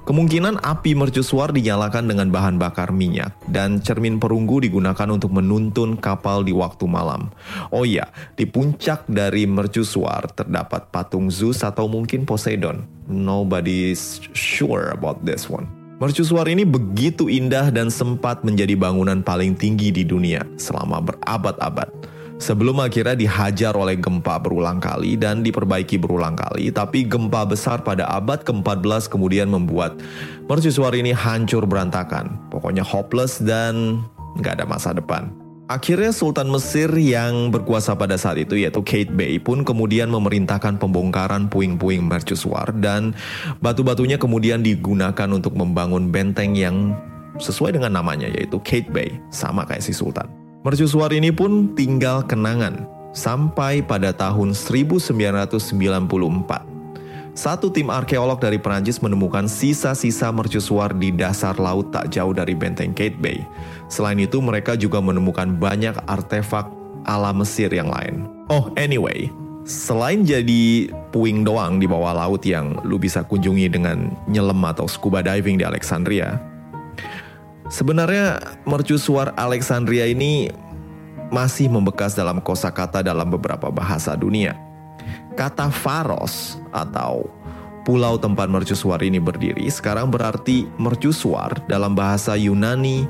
Kemungkinan 0.00 0.64
api 0.64 0.96
mercusuar 0.96 1.52
dinyalakan 1.52 2.08
dengan 2.08 2.32
bahan 2.32 2.56
bakar 2.56 2.88
minyak 2.88 3.36
dan 3.52 3.84
cermin 3.84 4.16
perunggu 4.16 4.64
digunakan 4.64 5.08
untuk 5.12 5.28
menuntun 5.28 6.00
kapal 6.00 6.40
di 6.40 6.56
waktu 6.56 6.88
malam. 6.88 7.28
Oh 7.68 7.84
iya, 7.84 8.08
di 8.32 8.48
puncak 8.48 9.04
dari 9.06 9.44
mercusuar 9.44 10.32
terdapat 10.32 10.88
patung 10.88 11.28
Zeus 11.28 11.60
atau 11.60 11.84
mungkin 11.84 12.24
Poseidon. 12.24 12.88
Nobody's 13.06 14.24
sure 14.32 14.88
about 14.96 15.20
this 15.22 15.52
one. 15.52 15.68
Mercusuar 16.00 16.48
ini 16.48 16.64
begitu 16.64 17.28
indah 17.28 17.68
dan 17.68 17.92
sempat 17.92 18.40
menjadi 18.40 18.72
bangunan 18.72 19.20
paling 19.20 19.52
tinggi 19.52 19.92
di 19.92 20.00
dunia 20.00 20.40
selama 20.56 21.04
berabad-abad 21.04 21.92
sebelum 22.40 22.80
akhirnya 22.80 23.14
dihajar 23.14 23.76
oleh 23.76 24.00
gempa 24.00 24.40
berulang 24.40 24.80
kali 24.80 25.14
dan 25.20 25.44
diperbaiki 25.44 26.00
berulang 26.00 26.34
kali, 26.34 26.72
tapi 26.72 27.04
gempa 27.04 27.44
besar 27.44 27.84
pada 27.84 28.08
abad 28.08 28.40
ke-14 28.42 29.12
kemudian 29.12 29.52
membuat 29.52 30.00
mercusuar 30.48 30.96
ini 30.96 31.12
hancur 31.12 31.68
berantakan. 31.68 32.40
Pokoknya 32.48 32.82
hopeless 32.82 33.38
dan 33.38 34.02
nggak 34.40 34.58
ada 34.58 34.66
masa 34.66 34.96
depan. 34.96 35.28
Akhirnya 35.70 36.10
Sultan 36.10 36.50
Mesir 36.50 36.90
yang 36.98 37.54
berkuasa 37.54 37.94
pada 37.94 38.18
saat 38.18 38.42
itu 38.42 38.58
yaitu 38.58 38.82
Kate 38.82 39.14
Bey 39.14 39.38
pun 39.38 39.62
kemudian 39.62 40.10
memerintahkan 40.10 40.82
pembongkaran 40.82 41.46
puing-puing 41.46 42.10
mercusuar 42.10 42.74
dan 42.82 43.14
batu-batunya 43.62 44.18
kemudian 44.18 44.66
digunakan 44.66 45.30
untuk 45.30 45.54
membangun 45.54 46.10
benteng 46.10 46.58
yang 46.58 46.98
sesuai 47.38 47.78
dengan 47.78 47.94
namanya 48.02 48.26
yaitu 48.34 48.58
Kate 48.66 48.90
Bay, 48.90 49.14
sama 49.30 49.62
kayak 49.62 49.86
si 49.86 49.94
Sultan. 49.94 50.39
Mercusuar 50.60 51.08
ini 51.16 51.32
pun 51.32 51.72
tinggal 51.72 52.20
kenangan 52.20 52.84
sampai 53.16 53.80
pada 53.80 54.12
tahun 54.12 54.52
1994. 54.52 55.56
Satu 57.32 57.72
tim 57.72 57.88
arkeolog 57.88 58.36
dari 58.36 58.60
Perancis 58.60 59.00
menemukan 59.00 59.48
sisa-sisa 59.48 60.28
mercusuar 60.28 60.92
di 60.92 61.16
dasar 61.16 61.56
laut 61.56 61.88
tak 61.88 62.12
jauh 62.12 62.36
dari 62.36 62.52
benteng 62.52 62.92
Kate 62.92 63.16
Bay. 63.16 63.40
Selain 63.88 64.20
itu, 64.20 64.36
mereka 64.44 64.76
juga 64.76 65.00
menemukan 65.00 65.48
banyak 65.48 65.96
artefak 66.04 66.68
ala 67.08 67.32
Mesir 67.32 67.72
yang 67.72 67.88
lain. 67.88 68.28
Oh, 68.52 68.68
anyway, 68.76 69.32
selain 69.64 70.28
jadi 70.28 70.92
puing 71.08 71.40
doang 71.40 71.80
di 71.80 71.88
bawah 71.88 72.12
laut 72.12 72.44
yang 72.44 72.76
lu 72.84 73.00
bisa 73.00 73.24
kunjungi 73.24 73.72
dengan 73.72 74.12
nyelam 74.28 74.60
atau 74.68 74.84
scuba 74.84 75.24
diving 75.24 75.56
di 75.56 75.64
Alexandria, 75.64 76.49
Sebenarnya 77.70 78.42
mercusuar 78.66 79.30
Alexandria 79.38 80.02
ini 80.10 80.50
masih 81.30 81.70
membekas 81.70 82.18
dalam 82.18 82.42
kosakata 82.42 82.98
dalam 82.98 83.30
beberapa 83.30 83.70
bahasa 83.70 84.18
dunia. 84.18 84.58
Kata 85.38 85.70
Faros 85.70 86.58
atau 86.74 87.30
pulau 87.86 88.18
tempat 88.18 88.50
mercusuar 88.50 88.98
ini 89.06 89.22
berdiri 89.22 89.70
sekarang 89.70 90.10
berarti 90.10 90.66
mercusuar 90.82 91.62
dalam 91.70 91.94
bahasa 91.94 92.34
Yunani, 92.34 93.06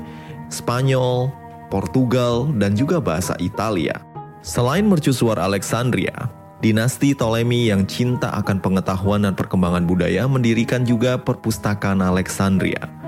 Spanyol, 0.53 1.33
Portugal, 1.73 2.45
dan 2.61 2.77
juga 2.77 3.01
bahasa 3.01 3.33
Italia. 3.41 3.97
Selain 4.45 4.85
mercusuar 4.85 5.41
Alexandria, 5.41 6.29
dinasti 6.61 7.17
Ptolemy 7.17 7.73
yang 7.73 7.89
cinta 7.89 8.29
akan 8.37 8.61
pengetahuan 8.61 9.25
dan 9.25 9.33
perkembangan 9.33 9.89
budaya 9.89 10.29
mendirikan 10.29 10.85
juga 10.85 11.17
perpustakaan 11.17 12.05
Alexandria 12.05 13.00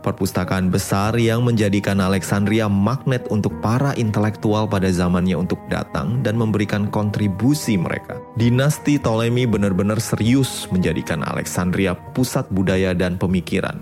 perpustakaan 0.00 0.68
besar 0.68 1.16
yang 1.16 1.42
menjadikan 1.44 2.00
Alexandria 2.00 2.66
magnet 2.70 3.26
untuk 3.28 3.52
para 3.64 3.94
intelektual 3.96 4.66
pada 4.66 4.88
zamannya 4.88 5.36
untuk 5.36 5.58
datang 5.68 6.20
dan 6.24 6.36
memberikan 6.36 6.88
kontribusi 6.88 7.76
mereka. 7.76 8.18
Dinasti 8.36 9.00
Ptolemy 9.00 9.44
benar-benar 9.44 9.98
serius 9.98 10.68
menjadikan 10.72 11.24
Alexandria 11.24 11.96
pusat 12.16 12.48
budaya 12.48 12.96
dan 12.96 13.16
pemikiran. 13.16 13.76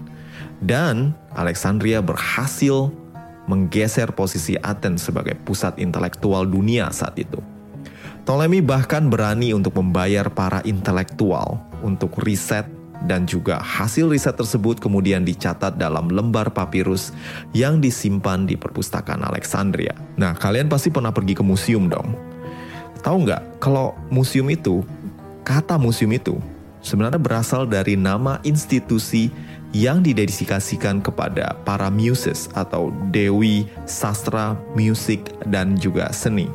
Dan 0.59 1.15
Alexandria 1.39 2.03
berhasil 2.03 2.91
menggeser 3.49 4.13
posisi 4.13 4.59
Athens 4.61 5.09
sebagai 5.09 5.39
pusat 5.43 5.81
intelektual 5.81 6.45
dunia 6.45 6.93
saat 6.93 7.17
itu. 7.17 7.41
Ptolemy 8.29 8.61
bahkan 8.61 9.09
berani 9.09 9.57
untuk 9.57 9.81
membayar 9.81 10.29
para 10.29 10.61
intelektual 10.69 11.65
untuk 11.81 12.13
riset 12.21 12.69
dan 13.07 13.29
juga 13.29 13.63
hasil 13.63 14.11
riset 14.11 14.35
tersebut 14.35 14.83
kemudian 14.83 15.23
dicatat 15.23 15.79
dalam 15.79 16.11
lembar 16.11 16.51
papirus 16.51 17.15
yang 17.55 17.79
disimpan 17.79 18.49
di 18.49 18.59
perpustakaan 18.59 19.23
Alexandria. 19.23 19.95
Nah, 20.19 20.35
kalian 20.35 20.67
pasti 20.67 20.91
pernah 20.91 21.15
pergi 21.15 21.39
ke 21.39 21.45
museum 21.47 21.87
dong. 21.87 22.19
Tahu 22.99 23.17
nggak 23.29 23.63
kalau 23.63 23.95
museum 24.11 24.51
itu, 24.51 24.83
kata 25.47 25.79
museum 25.79 26.11
itu 26.11 26.35
sebenarnya 26.83 27.21
berasal 27.23 27.63
dari 27.69 27.95
nama 27.95 28.43
institusi 28.43 29.31
yang 29.77 30.01
didedikasikan 30.01 31.05
kepada 31.05 31.53
para 31.63 31.93
muses 31.93 32.49
atau 32.57 32.89
dewi 33.13 33.69
sastra, 33.85 34.57
musik, 34.73 35.29
dan 35.47 35.77
juga 35.77 36.09
seni. 36.11 36.49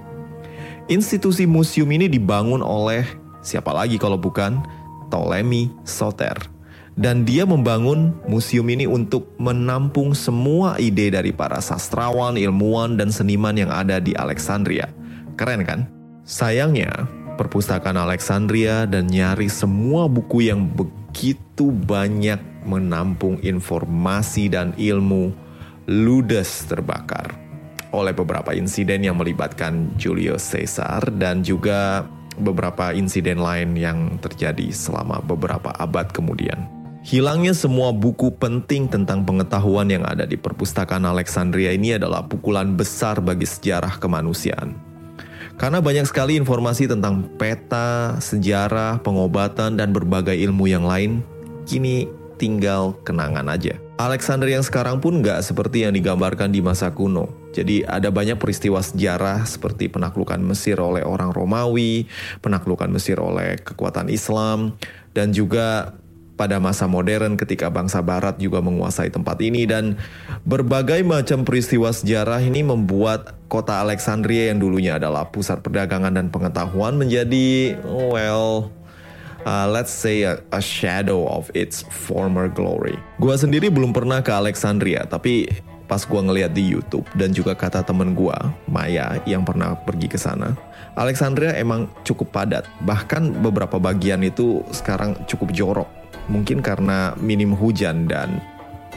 Institusi 0.89 1.47
museum 1.47 1.87
ini 1.93 2.09
dibangun 2.09 2.59
oleh 2.59 3.05
siapa 3.45 3.71
lagi 3.71 3.95
kalau 4.01 4.17
bukan 4.17 4.59
Ptolemy 5.13 5.69
Soter. 5.85 6.33
Dan 6.97 7.21
dia 7.21 7.45
membangun 7.45 8.17
museum 8.25 8.65
ini 8.69 8.89
untuk 8.89 9.29
menampung 9.37 10.17
semua 10.17 10.77
ide 10.81 11.13
dari 11.13 11.29
para 11.29 11.61
sastrawan, 11.61 12.37
ilmuwan, 12.37 12.97
dan 12.97 13.13
seniman 13.13 13.53
yang 13.53 13.69
ada 13.69 14.01
di 14.01 14.17
Alexandria. 14.17 14.89
Keren 15.37 15.61
kan? 15.65 15.89
Sayangnya, 16.25 17.05
perpustakaan 17.37 17.97
Alexandria 17.97 18.85
dan 18.89 19.09
nyari 19.09 19.49
semua 19.49 20.05
buku 20.05 20.49
yang 20.49 20.69
begitu 20.69 21.73
banyak 21.73 22.37
menampung 22.65 23.41
informasi 23.41 24.49
dan 24.49 24.77
ilmu 24.77 25.33
ludes 25.89 26.69
terbakar 26.69 27.33
oleh 27.93 28.13
beberapa 28.13 28.53
insiden 28.53 29.05
yang 29.05 29.17
melibatkan 29.17 29.93
Julius 29.97 30.45
Caesar 30.49 31.09
dan 31.13 31.45
juga 31.45 32.05
beberapa 32.39 32.93
insiden 32.95 33.41
lain 33.41 33.77
yang 33.77 34.17
terjadi 34.21 34.73
selama 34.73 35.21
beberapa 35.21 35.73
abad 35.77 36.09
kemudian. 36.09 36.69
Hilangnya 37.03 37.51
semua 37.51 37.91
buku 37.91 38.31
penting 38.39 38.87
tentang 38.87 39.27
pengetahuan 39.27 39.91
yang 39.91 40.07
ada 40.07 40.23
di 40.23 40.39
perpustakaan 40.39 41.03
Alexandria 41.03 41.75
ini 41.75 41.99
adalah 41.99 42.23
pukulan 42.23 42.79
besar 42.79 43.19
bagi 43.19 43.43
sejarah 43.43 43.99
kemanusiaan. 43.99 44.79
Karena 45.59 45.83
banyak 45.83 46.07
sekali 46.07 46.39
informasi 46.39 46.87
tentang 46.87 47.27
peta, 47.35 48.15
sejarah, 48.23 49.03
pengobatan, 49.03 49.75
dan 49.75 49.91
berbagai 49.91 50.33
ilmu 50.33 50.65
yang 50.71 50.87
lain, 50.87 51.21
kini 51.67 52.07
tinggal 52.43 52.99
kenangan 53.07 53.47
aja. 53.47 53.79
Alexandria 53.95 54.59
yang 54.59 54.67
sekarang 54.67 54.99
pun 54.99 55.23
nggak 55.23 55.39
seperti 55.39 55.87
yang 55.87 55.95
digambarkan 55.95 56.51
di 56.51 56.59
masa 56.59 56.91
kuno. 56.91 57.31
Jadi 57.55 57.87
ada 57.87 58.11
banyak 58.11 58.35
peristiwa 58.35 58.83
sejarah 58.83 59.47
seperti 59.47 59.87
penaklukan 59.87 60.43
Mesir 60.43 60.75
oleh 60.83 61.07
orang 61.07 61.31
Romawi, 61.31 62.11
penaklukan 62.43 62.91
Mesir 62.91 63.23
oleh 63.23 63.55
kekuatan 63.63 64.11
Islam, 64.11 64.75
dan 65.15 65.31
juga 65.31 65.95
pada 66.33 66.57
masa 66.57 66.89
modern 66.89 67.37
ketika 67.37 67.69
bangsa 67.69 68.01
barat 68.01 68.41
juga 68.41 68.59
menguasai 68.59 69.13
tempat 69.13 69.37
ini 69.39 69.69
dan 69.69 69.95
berbagai 70.43 71.05
macam 71.05 71.45
peristiwa 71.45 71.93
sejarah 71.93 72.41
ini 72.41 72.65
membuat 72.65 73.37
kota 73.47 73.79
Alexandria 73.79 74.49
yang 74.51 74.59
dulunya 74.59 74.97
adalah 74.97 75.29
pusat 75.29 75.61
perdagangan 75.61 76.11
dan 76.11 76.27
pengetahuan 76.33 76.97
menjadi 76.97 77.77
well 77.85 78.73
uh, 79.45 79.67
let's 79.69 79.91
say 79.91 80.27
a, 80.27 80.39
a 80.51 80.61
shadow 80.63 81.27
of 81.27 81.47
its 81.55 81.83
former 81.87 82.51
glory. 82.51 82.95
Gua 83.19 83.35
sendiri 83.39 83.71
belum 83.71 83.95
pernah 83.95 84.19
ke 84.19 84.31
Alexandria, 84.31 85.07
tapi 85.07 85.47
pas 85.87 86.03
gua 86.07 86.23
ngeliat 86.25 86.55
di 86.55 86.63
YouTube 86.63 87.05
dan 87.15 87.35
juga 87.35 87.53
kata 87.53 87.83
temen 87.83 88.15
gua, 88.17 88.35
Maya 88.67 89.19
yang 89.27 89.43
pernah 89.43 89.75
pergi 89.77 90.07
ke 90.07 90.17
sana, 90.17 90.55
Alexandria 90.93 91.57
emang 91.57 91.89
cukup 92.05 92.29
padat. 92.29 92.65
Bahkan 92.85 93.41
beberapa 93.41 93.81
bagian 93.81 94.21
itu 94.21 94.61
sekarang 94.69 95.17
cukup 95.25 95.49
jorok. 95.53 95.89
Mungkin 96.31 96.63
karena 96.63 97.11
minim 97.19 97.51
hujan 97.51 98.07
dan 98.07 98.39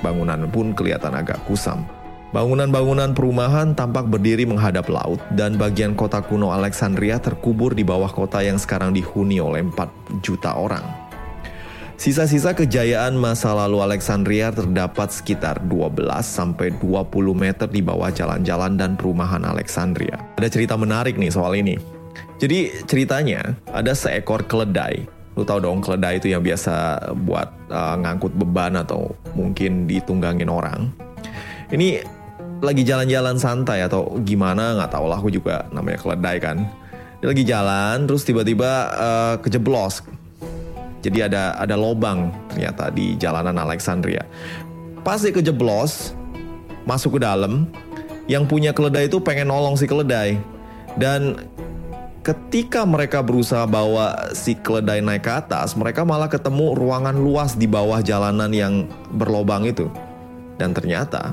bangunan 0.05 0.47
pun 0.53 0.77
kelihatan 0.77 1.17
agak 1.17 1.41
kusam. 1.49 1.89
Bangunan-bangunan 2.35 3.15
perumahan 3.15 3.71
tampak 3.79 4.11
berdiri 4.11 4.43
menghadap 4.51 4.91
laut 4.91 5.23
dan 5.39 5.55
bagian 5.55 5.95
kota 5.95 6.19
kuno 6.19 6.51
Alexandria 6.51 7.23
terkubur 7.23 7.71
di 7.71 7.87
bawah 7.87 8.11
kota 8.11 8.43
yang 8.43 8.59
sekarang 8.59 8.91
dihuni 8.91 9.39
oleh 9.39 9.63
4 9.63 10.27
juta 10.27 10.59
orang. 10.59 10.83
Sisa-sisa 11.97 12.53
kejayaan 12.53 13.17
masa 13.17 13.57
lalu 13.57 13.81
Alexandria 13.81 14.53
terdapat 14.53 15.09
sekitar 15.15 15.65
12 15.65 15.97
sampai 16.21 16.75
20 16.77 17.09
meter 17.33 17.65
di 17.73 17.81
bawah 17.81 18.13
jalan-jalan 18.13 18.77
dan 18.77 19.01
perumahan 19.01 19.41
Alexandria. 19.47 20.21
Ada 20.37 20.53
cerita 20.53 20.77
menarik 20.77 21.17
nih 21.17 21.33
soal 21.33 21.57
ini. 21.57 21.81
Jadi 22.37 22.85
ceritanya 22.85 23.57
ada 23.73 23.97
seekor 23.97 24.45
keledai. 24.45 25.09
Lu 25.41 25.45
tau 25.49 25.57
dong 25.57 25.81
keledai 25.81 26.21
itu 26.21 26.29
yang 26.29 26.45
biasa 26.45 27.01
buat 27.25 27.49
uh, 27.73 27.97
ngangkut 27.97 28.37
beban 28.37 28.77
atau 28.77 29.17
mungkin 29.33 29.89
ditunggangin 29.89 30.53
orang. 30.53 30.93
Ini 31.73 32.16
lagi 32.65 32.83
jalan-jalan 32.85 33.37
santai 33.37 33.85
atau 33.85 34.17
gimana 34.25 34.77
nggak 34.81 34.91
tau 34.93 35.07
lah 35.09 35.21
aku 35.21 35.33
juga 35.33 35.69
namanya 35.73 35.99
keledai 36.01 36.37
kan. 36.41 36.65
Dia 37.21 37.29
lagi 37.33 37.45
jalan 37.49 37.97
terus 38.05 38.23
tiba-tiba 38.29 38.71
uh, 38.93 39.35
kejeblos 39.41 40.05
jadi 41.07 41.31
ada 41.31 41.55
ada 41.55 41.79
lobang 41.79 42.35
ternyata 42.51 42.91
di 42.91 43.15
jalanan 43.15 43.55
Alexandria. 43.63 44.27
Pas 45.07 45.23
dia 45.23 45.31
kejeblos 45.31 46.11
masuk 46.83 47.19
ke 47.19 47.21
dalam, 47.23 47.71
yang 48.27 48.43
punya 48.43 48.75
keledai 48.75 49.07
itu 49.07 49.23
pengen 49.23 49.55
nolong 49.55 49.79
si 49.79 49.87
keledai. 49.87 50.35
Dan 50.99 51.47
ketika 52.27 52.83
mereka 52.83 53.23
berusaha 53.23 53.71
bawa 53.71 54.35
si 54.35 54.59
keledai 54.59 54.99
naik 54.99 55.23
ke 55.23 55.31
atas, 55.31 55.79
mereka 55.79 56.03
malah 56.03 56.27
ketemu 56.27 56.75
ruangan 56.75 57.15
luas 57.15 57.55
di 57.55 57.71
bawah 57.71 58.03
jalanan 58.03 58.51
yang 58.51 58.91
berlobang 59.15 59.63
itu. 59.63 59.87
Dan 60.59 60.75
ternyata 60.75 61.31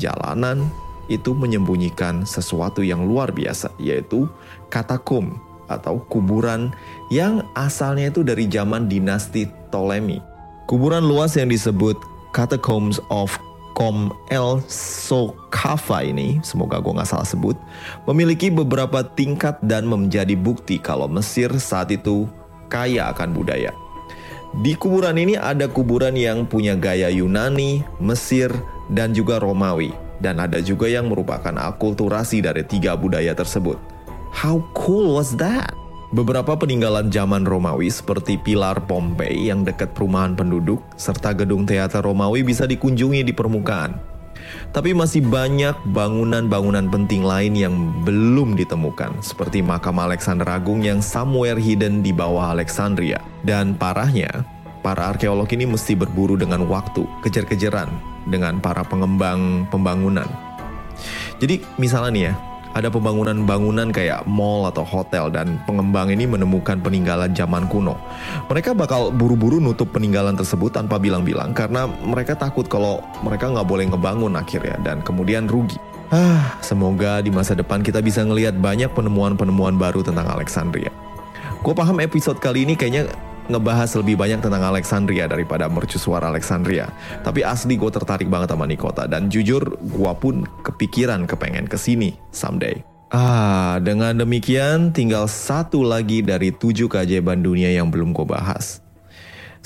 jalanan 0.00 0.64
itu 1.12 1.36
menyembunyikan 1.36 2.24
sesuatu 2.24 2.80
yang 2.80 3.04
luar 3.04 3.34
biasa, 3.34 3.68
yaitu 3.76 4.24
katakum 4.72 5.36
atau 5.68 6.02
kuburan 6.08 6.72
yang 7.12 7.44
asalnya 7.52 8.08
itu 8.08 8.24
dari 8.24 8.48
zaman 8.48 8.88
dinasti 8.88 9.46
Ptolemy. 9.68 10.18
Kuburan 10.64 11.04
luas 11.04 11.34
yang 11.36 11.50
disebut 11.50 11.98
Catacombs 12.30 13.02
of 13.10 13.34
Kom 13.74 14.14
El 14.30 14.62
Sokafa 14.70 16.02
ini, 16.06 16.38
semoga 16.46 16.78
gue 16.78 16.94
nggak 16.94 17.10
salah 17.10 17.26
sebut, 17.26 17.58
memiliki 18.06 18.50
beberapa 18.50 19.02
tingkat 19.02 19.58
dan 19.62 19.86
menjadi 19.86 20.34
bukti 20.38 20.78
kalau 20.78 21.10
Mesir 21.10 21.50
saat 21.58 21.90
itu 21.90 22.26
kaya 22.70 23.10
akan 23.10 23.34
budaya. 23.34 23.74
Di 24.50 24.74
kuburan 24.74 25.14
ini 25.14 25.38
ada 25.38 25.70
kuburan 25.70 26.18
yang 26.18 26.42
punya 26.42 26.74
gaya 26.74 27.06
Yunani, 27.06 27.86
Mesir, 28.02 28.50
dan 28.90 29.14
juga 29.14 29.38
Romawi. 29.38 29.94
Dan 30.18 30.42
ada 30.42 30.58
juga 30.58 30.90
yang 30.90 31.06
merupakan 31.06 31.54
akulturasi 31.54 32.42
dari 32.42 32.66
tiga 32.66 32.98
budaya 32.98 33.30
tersebut. 33.30 33.78
How 34.34 34.58
cool 34.74 35.14
was 35.14 35.38
that? 35.38 35.70
Beberapa 36.10 36.58
peninggalan 36.58 37.14
zaman 37.14 37.46
Romawi 37.46 37.86
seperti 37.94 38.34
pilar 38.42 38.82
Pompei 38.90 39.46
yang 39.46 39.62
dekat 39.62 39.94
perumahan 39.94 40.34
penduduk 40.34 40.82
serta 40.98 41.30
gedung 41.30 41.62
teater 41.62 42.02
Romawi 42.02 42.42
bisa 42.42 42.66
dikunjungi 42.66 43.22
di 43.22 43.30
permukaan. 43.30 44.09
Tapi 44.70 44.94
masih 44.94 45.22
banyak 45.26 45.74
bangunan-bangunan 45.90 46.86
penting 46.90 47.26
lain 47.26 47.54
yang 47.58 47.74
belum 48.06 48.54
ditemukan 48.54 49.18
seperti 49.22 49.62
makam 49.62 49.98
Alexander 49.98 50.46
Agung 50.46 50.82
yang 50.82 51.02
somewhere 51.02 51.58
hidden 51.58 52.02
di 52.04 52.14
bawah 52.14 52.54
Alexandria. 52.54 53.18
Dan 53.42 53.74
parahnya, 53.74 54.46
para 54.80 55.10
arkeolog 55.10 55.48
ini 55.52 55.66
mesti 55.68 55.98
berburu 55.98 56.38
dengan 56.38 56.64
waktu, 56.70 57.04
kejar-kejaran 57.26 57.88
dengan 58.28 58.62
para 58.62 58.84
pengembang 58.86 59.66
pembangunan. 59.68 60.28
Jadi 61.40 61.64
misalnya 61.80 62.10
nih 62.12 62.24
ya, 62.28 62.34
ada 62.70 62.86
pembangunan 62.86 63.42
bangunan 63.42 63.90
kayak 63.90 64.22
mall 64.30 64.66
atau 64.70 64.86
hotel 64.86 65.26
dan 65.30 65.58
pengembang 65.66 66.10
ini 66.14 66.26
menemukan 66.26 66.78
peninggalan 66.78 67.34
zaman 67.34 67.66
kuno. 67.66 67.98
Mereka 68.46 68.78
bakal 68.78 69.10
buru-buru 69.10 69.58
nutup 69.58 69.90
peninggalan 69.90 70.38
tersebut 70.38 70.70
tanpa 70.70 71.02
bilang-bilang 71.02 71.50
karena 71.50 71.90
mereka 71.90 72.38
takut 72.38 72.70
kalau 72.70 73.02
mereka 73.26 73.50
nggak 73.50 73.66
boleh 73.66 73.84
ngebangun 73.90 74.38
akhirnya 74.38 74.78
dan 74.86 75.02
kemudian 75.02 75.50
rugi. 75.50 75.78
Ah, 76.10 76.58
semoga 76.58 77.22
di 77.22 77.30
masa 77.30 77.54
depan 77.54 77.86
kita 77.86 78.02
bisa 78.02 78.26
ngelihat 78.26 78.58
banyak 78.58 78.90
penemuan-penemuan 78.90 79.78
baru 79.78 80.02
tentang 80.02 80.26
Alexandria. 80.26 80.90
Gue 81.62 81.76
paham 81.76 82.02
episode 82.02 82.42
kali 82.42 82.66
ini 82.66 82.74
kayaknya 82.74 83.06
ngebahas 83.48 83.90
lebih 84.02 84.20
banyak 84.20 84.42
tentang 84.44 84.60
Alexandria 84.66 85.24
daripada 85.30 85.70
mercusuar 85.70 86.26
Alexandria. 86.26 86.90
Tapi 87.24 87.46
asli 87.46 87.78
gue 87.78 87.88
tertarik 87.88 88.28
banget 88.28 88.52
sama 88.52 88.66
Nikota 88.66 89.06
dan 89.06 89.30
jujur 89.32 89.78
gue 89.80 90.12
pun 90.18 90.44
kepikiran 90.66 91.24
kepengen 91.24 91.70
ke 91.70 91.78
sini 91.78 92.12
someday. 92.34 92.82
Ah, 93.10 93.82
dengan 93.82 94.22
demikian 94.22 94.94
tinggal 94.94 95.26
satu 95.26 95.82
lagi 95.82 96.22
dari 96.22 96.54
tujuh 96.54 96.86
keajaiban 96.86 97.42
dunia 97.42 97.74
yang 97.74 97.90
belum 97.90 98.14
gue 98.14 98.22
bahas. 98.22 98.84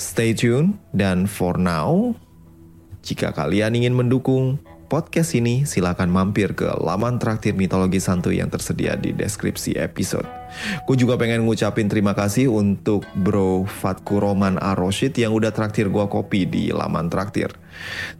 Stay 0.01 0.33
tune 0.33 0.81
dan 0.97 1.29
for 1.29 1.55
now, 1.55 2.17
jika 3.05 3.29
kalian 3.37 3.77
ingin 3.77 3.93
mendukung 3.93 4.57
podcast 4.89 5.37
ini, 5.37 5.61
silakan 5.61 6.09
mampir 6.09 6.57
ke 6.57 6.65
laman 6.81 7.21
traktir 7.21 7.53
mitologi 7.53 8.01
santuy 8.01 8.41
yang 8.41 8.49
tersedia 8.49 8.97
di 8.97 9.13
deskripsi 9.13 9.77
episode. 9.77 10.25
Gue 10.87 10.95
juga 10.97 11.19
pengen 11.19 11.43
ngucapin 11.45 11.87
terima 11.87 12.15
kasih 12.17 12.51
untuk 12.51 13.05
bro 13.17 13.67
Fatku 13.67 14.19
Roman 14.19 14.59
Aroshid 14.59 15.15
yang 15.15 15.35
udah 15.35 15.51
traktir 15.51 15.91
gue 15.91 16.05
kopi 16.07 16.47
di 16.47 16.71
laman 16.71 17.11
traktir. 17.11 17.53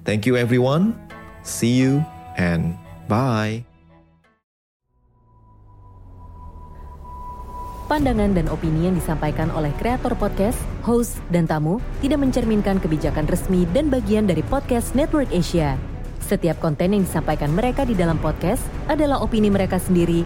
Thank 0.03 0.27
you 0.27 0.35
everyone, 0.35 0.95
see 1.41 1.75
you 1.75 2.03
and 2.35 2.75
bye. 3.07 3.63
Pandangan 7.85 8.33
dan 8.33 8.49
opini 8.49 8.89
yang 8.89 8.97
disampaikan 8.97 9.53
oleh 9.53 9.69
kreator 9.77 10.17
podcast, 10.17 10.57
host, 10.81 11.21
dan 11.29 11.45
tamu 11.45 11.77
tidak 12.01 12.17
mencerminkan 12.17 12.81
kebijakan 12.81 13.29
resmi 13.29 13.69
dan 13.77 13.93
bagian 13.93 14.25
dari 14.25 14.41
podcast 14.41 14.97
Network 14.97 15.29
Asia. 15.29 15.77
Setiap 16.17 16.57
konten 16.57 16.97
yang 16.97 17.05
disampaikan 17.05 17.53
mereka 17.53 17.85
di 17.85 17.93
dalam 17.93 18.17
podcast 18.17 18.65
adalah 18.89 19.21
opini 19.21 19.53
mereka 19.53 19.77
sendiri 19.77 20.25